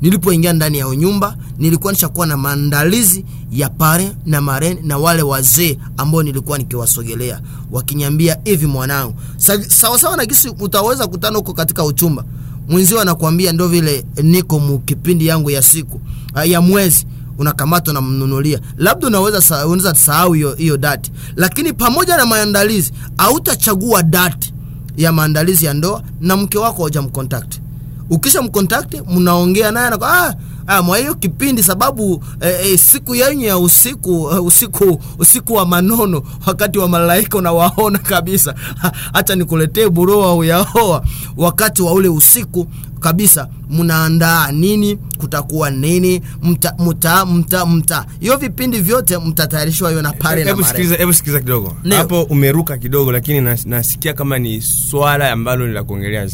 nilipoingia 0.02 0.52
ndani 0.52 0.78
ya 0.78 0.96
nyumba 0.96 1.36
nilikuwa 1.58 1.92
nishakuwa 1.92 2.26
na 2.26 2.36
maandalizi 2.36 3.24
ya 3.52 3.68
pare 3.70 4.12
na 4.26 4.40
maren 4.40 4.78
na 4.82 4.98
wale 4.98 5.22
wazee 5.22 5.78
ambao 5.96 6.22
nilikuwa 6.22 6.58
nikiwasogelea 6.58 7.40
wakiniambia 7.70 8.36
hivi 8.44 8.66
mwanangu 8.66 9.14
Sa- 9.36 9.70
sawasawa 9.70 10.16
na 10.16 10.26
kisi 10.26 10.48
utaweza 10.48 11.06
kutana 11.06 11.38
huko 11.38 11.52
katika 11.52 11.84
uchumba? 11.84 12.24
Mwenzio 12.68 13.00
anakuambia 13.00 13.52
ndo 13.52 13.68
vile 13.68 14.04
niko 14.22 14.58
mu 14.58 14.78
kipindi 14.78 15.26
yangu 15.26 15.50
ya 15.50 15.62
siku 15.62 16.00
ah, 16.34 16.44
ya 16.44 16.60
mwezi 16.60 17.06
unakamata 17.38 17.90
unamnunulia 17.90 18.60
labda 18.76 19.06
unaweza 19.06 19.66
unaweza 19.66 19.94
sahau 19.94 20.32
hiyo 20.32 20.54
hiyo 20.54 20.76
dati 20.76 21.12
lakini 21.36 21.72
pamoja 21.72 22.16
na 22.16 22.26
maandalizi 22.26 22.92
hautachagua 23.18 24.02
dati 24.02 24.54
ya 24.96 25.12
maandalizi 25.12 25.64
ya 25.66 25.74
ndoa 25.74 26.02
na 26.20 26.36
mke 26.36 26.58
wako 26.58 26.82
hujamcontact 26.82 27.60
ukisha 28.10 28.42
mkontakte 28.42 29.02
mnaongea 29.14 29.70
naye 29.70 29.90
na 29.90 29.98
ah, 30.02 30.34
ah, 30.66 30.82
mwa 30.82 30.98
hiyo 30.98 31.14
kipindi 31.14 31.62
sababu 31.62 32.24
eh, 32.40 32.56
eh, 32.72 32.78
siku 32.78 33.14
yenyu 33.14 33.46
ya 33.46 33.58
usiku 33.58 34.30
eh, 34.32 34.44
usiku 34.44 35.00
usiku 35.18 35.54
wa 35.54 35.66
manono 35.66 36.22
wakati 36.46 36.78
wa 36.78 36.88
malaika 36.88 37.38
unawaona 37.38 37.98
kabisa. 37.98 38.54
Hata 39.12 39.34
nikuletee 39.34 39.88
buroa 39.88 40.34
uyaoa 40.34 41.02
wakati 41.36 41.82
wa 41.82 41.92
ule 41.92 42.08
usiku 42.08 42.66
kabisa 43.06 43.48
mnaandaa 43.70 44.52
nini 44.52 44.96
kutakuwa 45.18 45.70
nini 45.70 46.22
mta 46.42 46.74
mta 46.78 47.26
mta 47.26 47.66
mta. 47.66 48.06
Hiyo 48.20 48.36
vipindi 48.36 48.80
vyote 48.80 49.18
mtatayarishwa 49.18 49.90
hiyo 49.90 50.02
na 50.02 50.12
pale 50.12 50.44
na 50.44 50.56
mara. 50.56 50.78
hebu 50.96 51.12
sikiliza 51.12 51.40
kidogo. 51.40 51.76
Hapo 51.96 52.22
umeruka 52.22 52.76
kidogo 52.78 53.12
lakini 53.12 53.40
nas, 53.40 53.66
nasikia 53.66 54.12
kama 54.14 54.38
ni 54.38 54.60
swala 54.62 55.32
ambalo 55.32 55.66
ni 55.66 55.72
la 55.72 55.84
kuongelea 55.84 56.28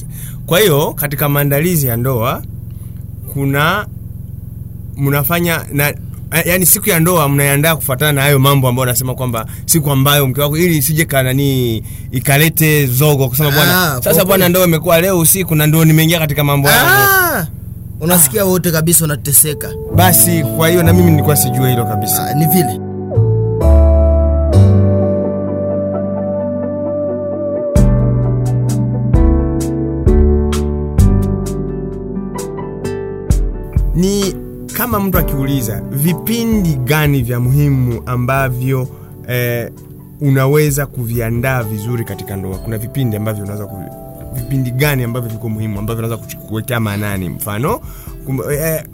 kwa 0.46 0.60
hiyo 0.60 0.92
katika 0.92 1.28
maandalizi 1.28 1.86
ya 1.86 1.96
ndoa 1.96 2.42
kuna 3.32 3.86
mnafanya 4.96 5.66
na 5.72 5.94
yaani 6.44 6.66
siku 6.66 6.88
ya 6.88 7.00
ndoa 7.00 7.28
mnaiandaa 7.28 7.76
kufuatana 7.76 8.12
na 8.12 8.22
hayo 8.22 8.38
mambo 8.38 8.68
ambayo 8.68 8.88
anasema 8.88 9.14
kwamba 9.14 9.46
siku 9.66 9.90
ambayo 9.90 10.26
mke 10.26 10.40
wako 10.40 10.58
ili 10.58 10.76
isije 10.76 11.04
kanani 11.04 11.82
ikalete 12.10 12.86
zogo 12.86 13.28
kusema 13.28 13.48
Ah, 13.48 13.52
bwana 13.54 14.00
sasa 14.04 14.24
bwana 14.24 14.48
ndoa 14.48 14.64
imekuwa 14.64 15.00
leo 15.00 15.18
usiku 15.18 15.54
na 15.54 15.66
ndio 15.66 15.84
nimeingia 15.84 16.18
katika 16.18 16.44
mambo 16.44 16.68
yangu 16.68 16.90
ah, 16.90 17.46
unasikia 18.00 18.44
wote 18.44 18.70
kabisa 18.70 19.04
unateseka. 19.04 19.70
Basi 19.94 20.42
kwa 20.56 20.68
hiyo 20.68 20.82
na 20.82 20.92
mimi 20.92 21.10
nilikuwa 21.10 21.36
sijua 21.36 21.68
hilo 21.70 21.84
kabisa. 21.84 22.26
Ah, 22.26 22.34
ni 22.34 22.46
vile 22.46 22.80
kama 34.92 35.04
mtu 35.04 35.18
akiuliza 35.18 35.80
vipindi 35.90 36.74
gani 36.74 37.22
vya 37.22 37.40
muhimu 37.40 38.02
ambavyo 38.06 38.88
eh, 39.28 39.72
unaweza 40.20 40.86
kuviandaa 40.86 41.62
vizuri 41.62 42.04
katika 42.04 42.36
ndoa 42.36 42.58
kuna 42.58 42.78
vipindi 42.78 43.16
ambavyo 43.16 43.44
unaweza 43.44 43.66
ku, 43.66 43.76
vipindi 44.34 44.70
gani 44.70 45.02
ambavyo 45.02 45.30
viko 45.30 45.48
muhimu 45.48 45.78
ambavyo 45.78 46.04
unaweza 46.04 46.24
kuchu- 46.26 46.38
kuwekea 46.46 46.80
maanani 46.80 47.28
mfano 47.28 47.80
kum, 48.26 48.40
eh, 48.52 48.84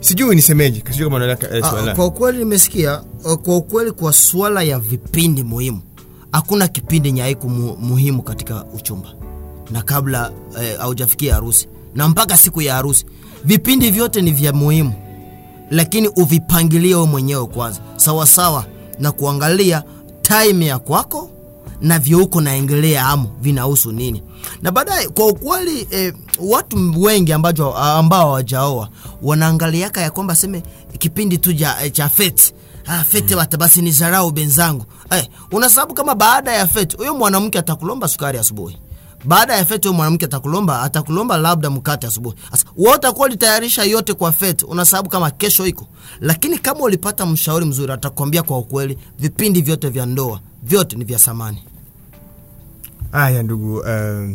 sijui 0.00 0.36
nisemeje 0.36 0.82
sijui 0.90 1.04
kama 1.04 1.16
unaelewa 1.16 1.54
eh, 1.56 1.64
swala. 1.70 1.92
Ah, 1.92 1.94
kwa 1.96 2.06
ukweli 2.06 2.38
nimesikia 2.38 3.02
ah, 3.26 3.36
kwa 3.36 3.56
ukweli 3.56 3.90
kwa 3.92 4.12
swala 4.12 4.62
ya 4.62 4.78
vipindi 4.78 5.42
muhimu 5.42 5.80
hakuna 6.32 6.68
kipindi 6.68 7.12
nyaiku 7.12 7.48
mu, 7.48 7.76
muhimu 7.80 8.22
katika 8.22 8.64
uchumba 8.64 9.08
na 9.70 9.82
kabla 9.82 10.32
eh, 10.62 10.78
haujafikia 10.78 11.34
harusi 11.34 11.68
na 11.94 12.08
mpaka 12.08 12.36
siku 12.36 12.62
ya 12.62 12.74
harusi 12.74 13.06
vipindi 13.44 13.90
vyote 13.90 14.22
ni 14.22 14.30
vya 14.30 14.52
muhimu 14.52 14.92
lakini 15.70 16.08
uvipangilie 16.08 16.94
wewe 16.94 17.06
mwenyewe 17.06 17.46
kwanza 17.46 17.80
sawasawa 17.96 18.64
na 18.98 19.12
kuangalia 19.12 19.82
time 20.22 20.66
ya 20.66 20.78
kwako 20.78 21.30
na 21.80 21.98
vyouko 21.98 22.40
naengelea 22.40 23.06
amu 23.06 23.28
vinahusu 23.40 23.92
nini. 23.92 24.22
Na 24.62 24.70
baadaye 24.70 25.08
kwa 25.08 25.26
ukweli 25.26 25.88
eh, 25.90 26.14
watu 26.40 26.92
wengi 27.02 27.32
ambao 27.32 27.72
hawajaoa 28.10 28.88
wanaangaliaka 29.22 30.00
ya 30.00 30.10
kwamba 30.10 30.34
seme 30.36 30.62
kipindi 30.98 31.38
tu 31.38 31.52
ja, 31.52 31.76
eh, 31.84 31.92
cha 31.92 32.08
feti 32.08 32.54
ah, 32.86 33.04
fete 33.04 33.34
wata 33.34 33.56
basi 33.56 33.82
ni 33.82 33.90
zarau 33.92 34.30
benzangu 34.30 34.84
eh, 35.10 35.28
unasababu 35.52 35.94
kama 35.94 36.14
baada 36.14 36.52
ya 36.52 36.66
feti 36.66 36.96
huyo 36.96 37.14
mwanamke 37.14 37.58
atakulomba 37.58 38.08
sukari 38.08 38.38
asubuhi 38.38 38.78
baada 39.24 39.56
ya 39.56 39.64
fete 39.64 39.88
huyo 39.88 39.96
mwanamke 39.96 40.24
atakulomba 40.24 40.82
atakulomba 40.82 41.36
labda 41.36 41.70
mkate 41.70 42.06
asubuhi. 42.06 42.36
Sasa 42.50 42.66
wewe 42.76 42.94
utakuwa 42.96 43.26
ulitayarisha 43.26 43.84
yote 43.84 44.14
kwa 44.14 44.32
fete 44.32 44.64
unasababu 44.66 45.08
kama 45.08 45.30
kesho 45.30 45.66
iko. 45.66 45.88
Lakini 46.20 46.58
kama 46.58 46.80
ulipata 46.80 47.26
mshauri 47.26 47.64
mzuri 47.66 47.92
atakwambia 47.92 48.42
kwa 48.42 48.58
ukweli 48.58 48.98
vipindi 49.18 49.62
vyote 49.62 49.88
vya 49.88 50.06
ndoa 50.06 50.40
vyote 50.62 50.96
ni 50.96 51.04
vya 51.04 51.18
samani 51.18 51.62
haya 53.12 53.42
ndugu 53.42 53.76
uh, 53.76 54.30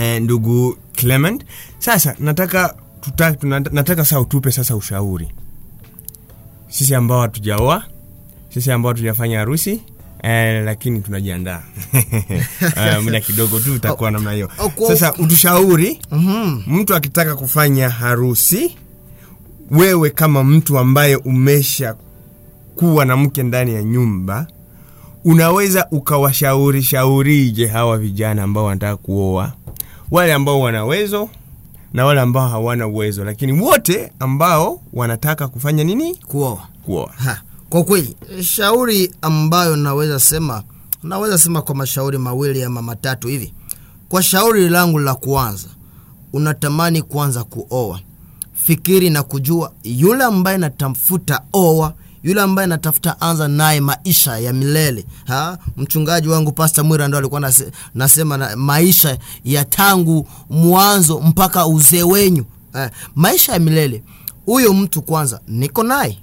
eh, 0.00 0.22
ndugu 0.22 0.76
Clement. 0.92 1.44
Sasa 1.78 2.14
nataka 2.18 2.74
tuta, 3.00 3.36
nataka 3.72 4.04
sasa 4.04 4.20
utupe 4.20 4.52
sasa 4.52 4.76
ushauri. 4.76 5.28
Sisi 6.68 6.94
ambao 6.94 7.20
hatujaoa, 7.20 7.84
sisi 8.54 8.72
ambao 8.72 8.92
hatujafanya 8.92 9.38
harusi 9.38 9.82
eh, 10.22 10.64
lakini 10.64 11.00
tunajiandaa 11.00 11.62
uh, 11.92 13.02
muda 13.04 13.20
kidogo 13.20 13.60
tu 13.60 13.74
utakuwa 13.74 14.10
namna 14.10 14.32
hiyo. 14.32 14.50
Oh, 14.58 14.88
Sasa 14.88 15.12
utushauri 15.14 16.00
Mhm. 16.10 16.60
mtu 16.66 16.94
akitaka 16.94 17.36
kufanya 17.36 17.88
harusi, 17.90 18.76
wewe 19.70 20.10
kama 20.10 20.44
mtu 20.44 20.78
ambaye 20.78 21.16
umesha 21.16 21.94
kuwa 22.76 23.04
na 23.04 23.16
mke 23.16 23.42
ndani 23.42 23.74
ya 23.74 23.82
nyumba, 23.82 24.46
unaweza 25.24 25.86
ukawashauri 25.90 26.82
shaurije 26.82 27.66
hawa 27.66 27.98
vijana 27.98 28.42
ambao 28.42 28.64
wanataka 28.64 28.96
kuoa, 28.96 29.52
wale 30.10 30.32
ambao 30.34 30.60
wana 30.60 30.84
uwezo 30.84 31.28
na 31.92 32.04
wale 32.06 32.20
ambao 32.20 32.48
hawana 32.48 32.86
uwezo, 32.86 33.24
lakini 33.24 33.52
wote 33.60 34.12
ambao 34.18 34.80
wanataka 34.92 35.48
kufanya 35.48 35.84
nini? 35.84 36.14
kuoa 36.14 36.58
Kuoa. 36.84 37.10
Kwa 37.70 37.84
kweli 37.84 38.16
shauri 38.42 39.14
ambayo 39.22 39.76
naweza 39.76 40.20
sema 40.20 40.62
naweza 41.02 41.38
sema 41.38 41.62
kwa 41.62 41.74
mashauri 41.74 42.18
mawili 42.18 42.64
ama 42.64 42.82
matatu 42.82 43.28
hivi. 43.28 43.54
Kwa 44.08 44.22
shauri 44.22 44.68
langu 44.68 44.98
la 44.98 45.14
kwanza, 45.14 45.68
unatamani 46.32 47.02
kuanza 47.02 47.44
kuoa, 47.44 48.00
fikiri 48.54 49.10
na 49.10 49.22
kujua 49.22 49.72
yule 49.84 50.24
ambaye 50.24 50.58
natafuta 50.58 51.42
oa 51.52 51.92
yule 52.22 52.40
ambaye 52.40 52.68
natafuta 52.68 53.20
anza 53.20 53.48
naye 53.48 53.80
maisha 53.80 54.38
ya 54.38 54.52
milele 54.52 55.04
ha? 55.26 55.58
mchungaji 55.76 56.28
wangu 56.28 56.52
Pastor 56.52 56.84
Mwira 56.84 57.08
ndo 57.08 57.18
alikuwa 57.18 57.52
nasema 57.94 58.36
na 58.36 58.56
maisha 58.56 59.18
ya 59.44 59.64
tangu 59.64 60.28
mwanzo 60.50 61.20
mpaka 61.20 61.66
uzee 61.66 62.02
wenyu 62.02 62.44
eh, 62.74 62.90
maisha 63.14 63.52
ya 63.52 63.58
milele. 63.58 64.02
Huyo 64.46 64.74
mtu 64.74 65.02
kwanza 65.02 65.40
niko 65.48 65.82
naye 65.82 66.18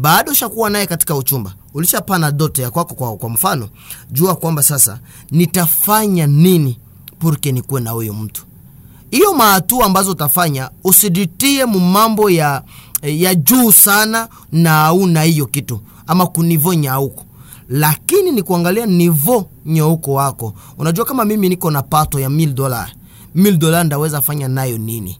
bado 0.00 0.32
ushakuwa 0.32 0.70
naye 0.70 0.86
katika 0.86 1.14
uchumba, 1.16 1.54
ulishapana 1.74 2.30
doto 2.30 2.62
ya 2.62 2.70
kwako. 2.70 2.94
Kwa, 2.94 3.16
kwa 3.16 3.28
mfano, 3.30 3.68
jua 4.10 4.36
kwamba 4.36 4.62
sasa 4.62 5.00
nitafanya 5.30 6.26
nini 6.26 6.78
purke 7.18 7.52
nikuwe 7.52 7.80
na 7.80 7.90
huyo 7.90 8.12
mtu. 8.14 8.44
Hiyo 9.10 9.34
mahatua 9.34 9.86
ambazo 9.86 10.10
utafanya, 10.10 10.70
usijitie 10.84 11.64
mumambo 11.64 12.30
ya, 12.30 12.62
ya 13.02 13.34
juu 13.34 13.72
sana 13.72 14.28
na 14.52 14.84
auna 14.84 15.22
hiyo 15.22 15.46
kitu 15.46 15.80
ama 16.06 16.26
kunivo 16.26 16.74
nyauko, 16.74 17.24
lakini 17.68 18.30
ni 18.32 18.42
kuangalia 18.42 18.86
nivo 18.86 19.48
nyeuko 19.66 20.12
wako. 20.12 20.54
Unajua 20.78 21.04
kama 21.04 21.24
mimi 21.24 21.48
niko 21.48 21.70
na 21.70 21.82
pato 21.82 22.20
ya 22.20 22.30
mil 22.30 22.54
dola 22.54 22.90
mil 23.34 23.56
dola 23.58 23.84
ndaweza 23.84 24.20
fanya 24.20 24.48
nayo 24.48 24.78
nini? 24.78 25.18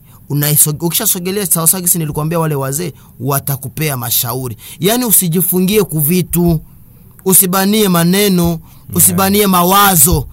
Ukishasogelea 0.79 1.45
sawasagisi 1.45 1.97
nilikuambia 1.97 2.39
wale 2.39 2.55
wazee 2.55 2.93
watakupea 3.19 3.97
mashauri. 3.97 4.57
Yaani 4.79 5.05
usijifungie 5.05 5.83
kuvitu. 5.83 6.59
Usibanie 7.25 7.89
maneno. 7.89 8.59
Usibanie 8.95 9.47
mawazo. 9.47 10.27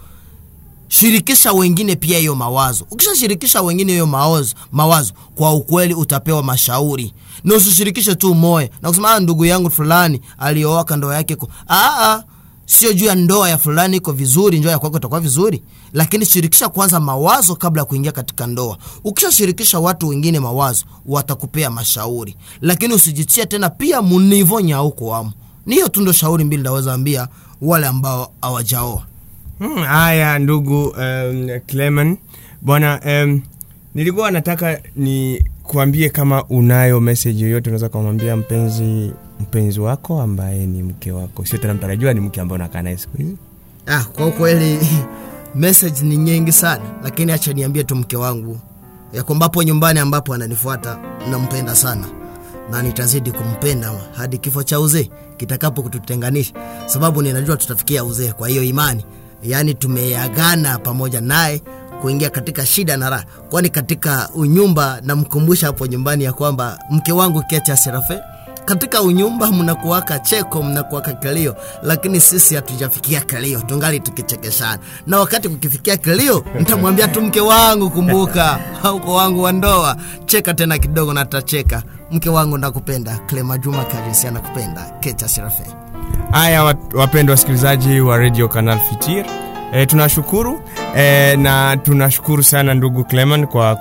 Shirikisha 0.89 1.53
wengine 1.53 1.97
pia 1.97 2.19
hiyo 2.19 2.35
mawazo. 2.35 2.87
Ukishashirikisha 2.91 3.63
wengine 3.63 3.93
hiyo 3.93 4.07
mawazo, 4.07 4.55
mawazo 4.73 5.13
kwa 5.35 5.53
ukweli 5.55 5.95
utapewa 5.95 6.43
mashauri. 6.43 7.15
Na 7.45 7.55
usishirikishe 7.55 8.15
tu 8.15 8.35
moya 8.35 8.69
na 8.83 8.89
kusema 8.89 9.11
"Ah, 9.15 9.21
ndugu 9.21 9.45
yangu 9.45 9.71
fulani 9.71 10.21
alioaka 10.39 10.97
ndoa 10.97 11.15
yake 11.15 11.37
ko 11.37 11.49
Aa, 11.69 12.23
sio 12.71 12.93
juu 12.93 13.07
ya 13.07 13.15
ndoa 13.15 13.49
ya 13.51 13.59
fulani 13.59 13.97
iko 13.97 14.13
vizuri 14.13 14.59
ndoa 14.59 14.73
ya 14.73 14.81
itakuwa 14.97 15.21
vizuri 15.21 15.63
lakini 15.93 16.27
shirikisha 16.27 16.69
kwanza 16.69 17.01
mawazo 17.01 17.57
kabla 17.57 17.83
ya 17.83 17.87
kuingia 17.87 18.13
katika 18.13 18.47
ndoa. 18.47 18.79
Ukishashirikisha 19.05 19.79
watu 19.79 20.09
wengine 20.09 20.41
mawazo 20.41 20.85
watakupea 21.07 21.71
mashauri. 21.71 22.37
Lakini 22.61 22.95
usijitia 22.95 23.47
tena 23.47 23.71
pia 23.71 24.03
munivo 24.03 24.61
nyauko 24.61 25.07
wamo 25.07 25.33
ni 25.67 25.75
hiyo 25.75 25.89
tu 25.89 26.01
ndo 26.01 26.13
shauri 26.13 26.45
mbili 26.45 26.63
naweza 26.63 26.93
ambia 26.93 27.29
wale 27.61 27.87
ambao 27.87 28.33
hawajaoa. 28.43 29.03
Hmm, 29.59 30.43
ndugu 30.43 30.85
um, 30.85 31.49
Clement. 31.67 32.19
Bwana 32.63 33.01
um, 33.07 33.41
nilikuwa 33.95 34.31
nataka 34.31 34.81
ni 34.97 35.45
kuambie 35.63 36.09
kama 36.09 36.45
unayo 36.45 37.01
message 37.01 37.45
yoyote 37.45 37.71
unaweza 37.71 37.89
kumwambia 37.89 38.37
mpenzi 38.37 39.13
mpenzi 39.41 39.81
wako 39.81 40.23
ambaye 40.23 40.67
ni 40.67 40.83
mke 40.83 41.13
wako, 41.13 41.45
sio 41.45 41.59
tena 41.59 41.75
mtarajiwa, 41.75 42.15
ni 42.15 42.21
mke 42.21 42.41
ambaye 42.41 42.57
unakaa 42.61 42.83
naye 42.83 42.97
siku 42.97 43.17
hizi. 43.17 43.37
Ah, 43.87 44.05
kwa 44.05 44.27
ukweli 44.27 44.79
message 45.55 46.01
ni 46.03 46.17
nyingi 46.17 46.53
sana, 46.53 46.85
lakini 47.03 47.33
acha 47.33 47.53
niambie 47.53 47.85
tu 47.85 47.97
mke 47.97 48.17
wangu 48.17 48.59
ya 49.13 49.23
kwamba 49.23 49.51
nyumbani 49.65 49.99
ambapo 50.01 50.35
ananifuata 50.35 50.99
nampenda 51.31 51.75
sana 51.77 52.07
na 52.71 52.83
nitazidi 52.83 53.33
kumpenda 53.33 53.93
hadi 54.17 54.39
kifo 54.39 54.63
cha 54.63 54.81
uzee 54.81 55.11
kitakapo 55.37 55.83
kututenganisha, 55.83 56.53
sababu 56.87 57.23
ninajua 57.23 57.57
tutafikia 57.57 58.05
uzee. 58.05 58.33
Kwa 58.33 58.49
hiyo 58.49 58.63
imani, 58.63 59.05
yaani 59.43 59.75
tumeagana 59.75 60.79
pamoja 60.79 61.21
naye 61.21 61.63
kuingia 62.01 62.31
katika 62.31 62.67
shida 62.67 62.97
na 62.97 63.11
raha, 63.11 63.25
kwani 63.51 63.69
katika 63.69 64.29
unyumba 64.35 65.01
namkumbusha 65.05 65.67
hapo 65.67 65.87
nyumbani 65.87 66.25
ya 66.25 66.33
kwamba 66.33 66.79
mke 66.91 67.13
wangu 67.13 67.43
Kecha 67.43 67.77
Serafe 67.77 68.19
katika 68.71 69.03
unyumba 69.03 69.51
mnakuwaka 69.53 70.19
cheko 70.19 70.63
mnakuwaka 70.63 71.13
kilio, 71.13 71.57
lakini 71.83 72.21
sisi 72.21 72.55
hatujafikia 72.55 73.21
kilio, 73.21 73.61
tungali 73.61 74.01
tukichekeshana. 74.01 74.79
Na 75.07 75.19
wakati 75.19 75.49
kukifikia 75.49 75.97
kilio, 75.97 76.45
nitamwambia 76.59 77.09
tu 77.09 77.23
mke 77.23 77.41
wangu, 77.41 77.91
kumbuka 77.91 78.59
hauko 78.83 79.15
wangu 79.15 79.43
wa 79.43 79.53
ndoa, 79.53 79.97
cheka 80.27 80.55
tena 80.55 80.79
kidogo 80.79 81.13
na. 81.13 81.83
Mke 82.11 82.31
wangu 82.31 82.59
nakupenda. 82.59 83.19
Clema 83.27 83.59
Juma 83.59 83.85
Karisi 83.85 84.27
anakupenda. 84.27 84.81
Kecha 85.01 85.29
Serafe. 85.29 85.65
Haya, 86.31 86.65
wapendwa 86.95 87.33
wasikilizaji 87.33 88.01
wa 88.01 88.19
Radio 88.19 88.49
Canal 88.49 88.79
Fitir, 88.79 89.25
e, 89.73 89.87
tunashukuru 89.87 90.61
e, 90.97 91.37
na 91.37 91.77
tunashukuru 91.77 92.43
sana 92.43 92.75
ndugu 92.75 93.05
Clement 93.05 93.47
kwa 93.47 93.79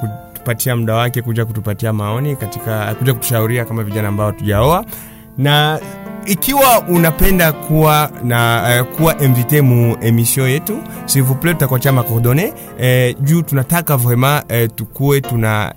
kutupatia 0.49 0.75
muda 0.75 0.95
wake 0.95 1.21
kuja 1.21 1.45
kutupatia 1.45 1.93
maoni 1.93 2.35
katika 2.35 2.95
kuja 2.95 3.13
kutushauria 3.13 3.65
kama 3.65 3.83
vijana 3.83 4.07
ambao 4.07 4.31
tujaoa, 4.31 4.85
na 5.37 5.79
ikiwa 6.25 6.79
unapenda 6.87 7.51
kuwa 7.51 8.11
na 8.23 8.63
uh, 8.81 8.97
kuwa 8.97 9.13
invité 9.13 9.61
mu 9.61 9.97
emission 10.01 10.49
yetu 10.49 10.77
s'il 11.05 11.23
tutakuachia 11.53 11.91
macoordonnées 11.91 12.53
eh, 12.79 13.15
juu 13.21 13.41
tunataka 13.41 13.97
vraiment 13.97 14.43
eh, 14.49 14.69
tukue 14.75 15.21
tuna 15.21 15.73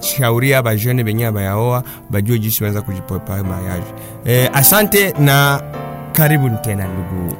shauria 0.00 0.62
bajene 0.62 1.04
benye 1.04 1.30
bayaoa 1.30 1.82
bajue 2.10 2.38
jinsi 2.38 2.64
wanaweza 2.64 2.82
kujiprepare 2.86 3.42
mariage. 3.42 3.86
Eh, 4.24 4.50
asante 4.54 5.12
na 5.18 5.62
karibu 6.12 6.50
tena 6.62 6.84
ndugu. 6.88 7.36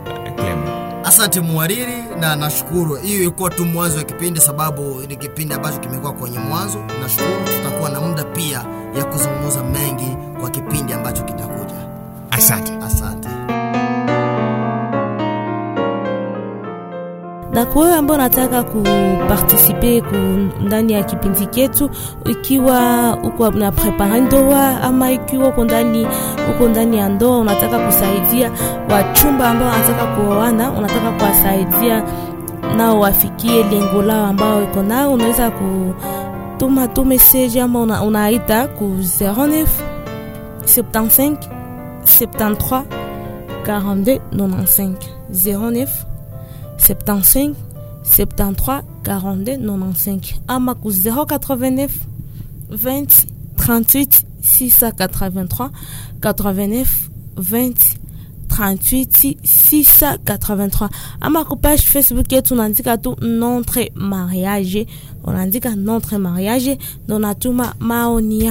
Asante 1.04 1.40
mwariri, 1.40 2.04
na 2.20 2.36
nashukuru. 2.36 2.94
Hiyo 2.96 3.20
ilikuwa 3.20 3.50
tu 3.50 3.64
mwanzo 3.64 3.96
wa 3.98 4.04
kipindi, 4.04 4.40
sababu 4.40 5.00
ni 5.08 5.16
kipindi 5.16 5.54
ambacho 5.54 5.78
kimekuwa 5.78 6.12
kwenye 6.12 6.38
mwanzo. 6.38 6.78
Nashukuru, 7.02 7.44
tutakuwa 7.56 7.90
na 7.90 8.00
muda 8.00 8.24
pia 8.24 8.64
ya 8.98 9.04
kuzungumza 9.04 9.62
mengi 9.64 10.16
kwa 10.40 10.50
kipindi 10.50 10.92
ambacho 10.92 11.22
kitakuja. 11.22 11.74
Asante. 12.30 12.72
Asante. 12.86 13.28
Na 17.54 17.66
kwa 17.66 17.82
wewe 17.82 17.96
ambao 17.96 18.14
unataka 18.16 18.62
kupartisipe 18.62 20.00
ku 20.00 20.16
ndani 20.62 20.92
ya 20.92 21.02
kipindi 21.02 21.46
chetu, 21.46 21.90
ikiwa 22.30 22.78
uko 23.22 23.50
na 23.50 23.72
prepare 23.72 24.20
ndoa 24.20 24.80
ama 24.82 25.10
ikiwa 25.12 25.48
uko 25.48 25.64
ndani 25.64 26.06
uko 26.50 26.68
ndani 26.68 26.96
ya 26.98 27.08
ndoa, 27.08 27.38
unataka 27.38 27.78
kusaidia 27.78 28.50
wachumba 28.90 29.48
ambao 29.50 29.68
wanataka 29.68 30.06
kuoana, 30.06 30.70
unataka 30.70 31.10
kuwasaidia 31.10 32.02
nao 32.76 33.00
wafikie 33.00 33.62
lengo 33.64 34.02
lao 34.02 34.26
ambao 34.26 34.62
iko 34.62 34.82
nao, 34.82 35.12
unaweza 35.12 35.50
kutuma 35.50 36.88
tu 36.88 37.04
message 37.04 37.60
ama 37.62 37.80
una, 37.80 38.02
unaita 38.02 38.66
ku 38.68 38.84
09 38.84 39.66
75 40.64 41.36
73 42.04 42.82
42 43.66 44.20
95 44.36 44.94
09 45.32 45.88
75 46.88 47.54
73 48.04 48.82
42 49.02 49.56
95 49.58 50.34
ama 50.46 50.74
ku 50.74 50.88
089 50.90 51.88
20 52.70 53.26
38 53.56 54.22
683 54.42 55.70
89 56.20 56.86
20 57.36 57.96
38 58.48 59.36
683 59.42 60.88
ama 61.20 61.44
ku 61.44 61.56
page 61.56 61.82
facebook 61.82 62.32
yetu 62.32 62.54
unaandika 62.54 62.98
tu 62.98 63.16
notre 63.20 63.90
mariage. 63.94 64.86
Unaandika 65.24 65.74
notre 65.76 66.18
mariage 66.18 66.78
ndo 67.04 67.18
natuma 67.18 67.74
maoni 67.78 68.44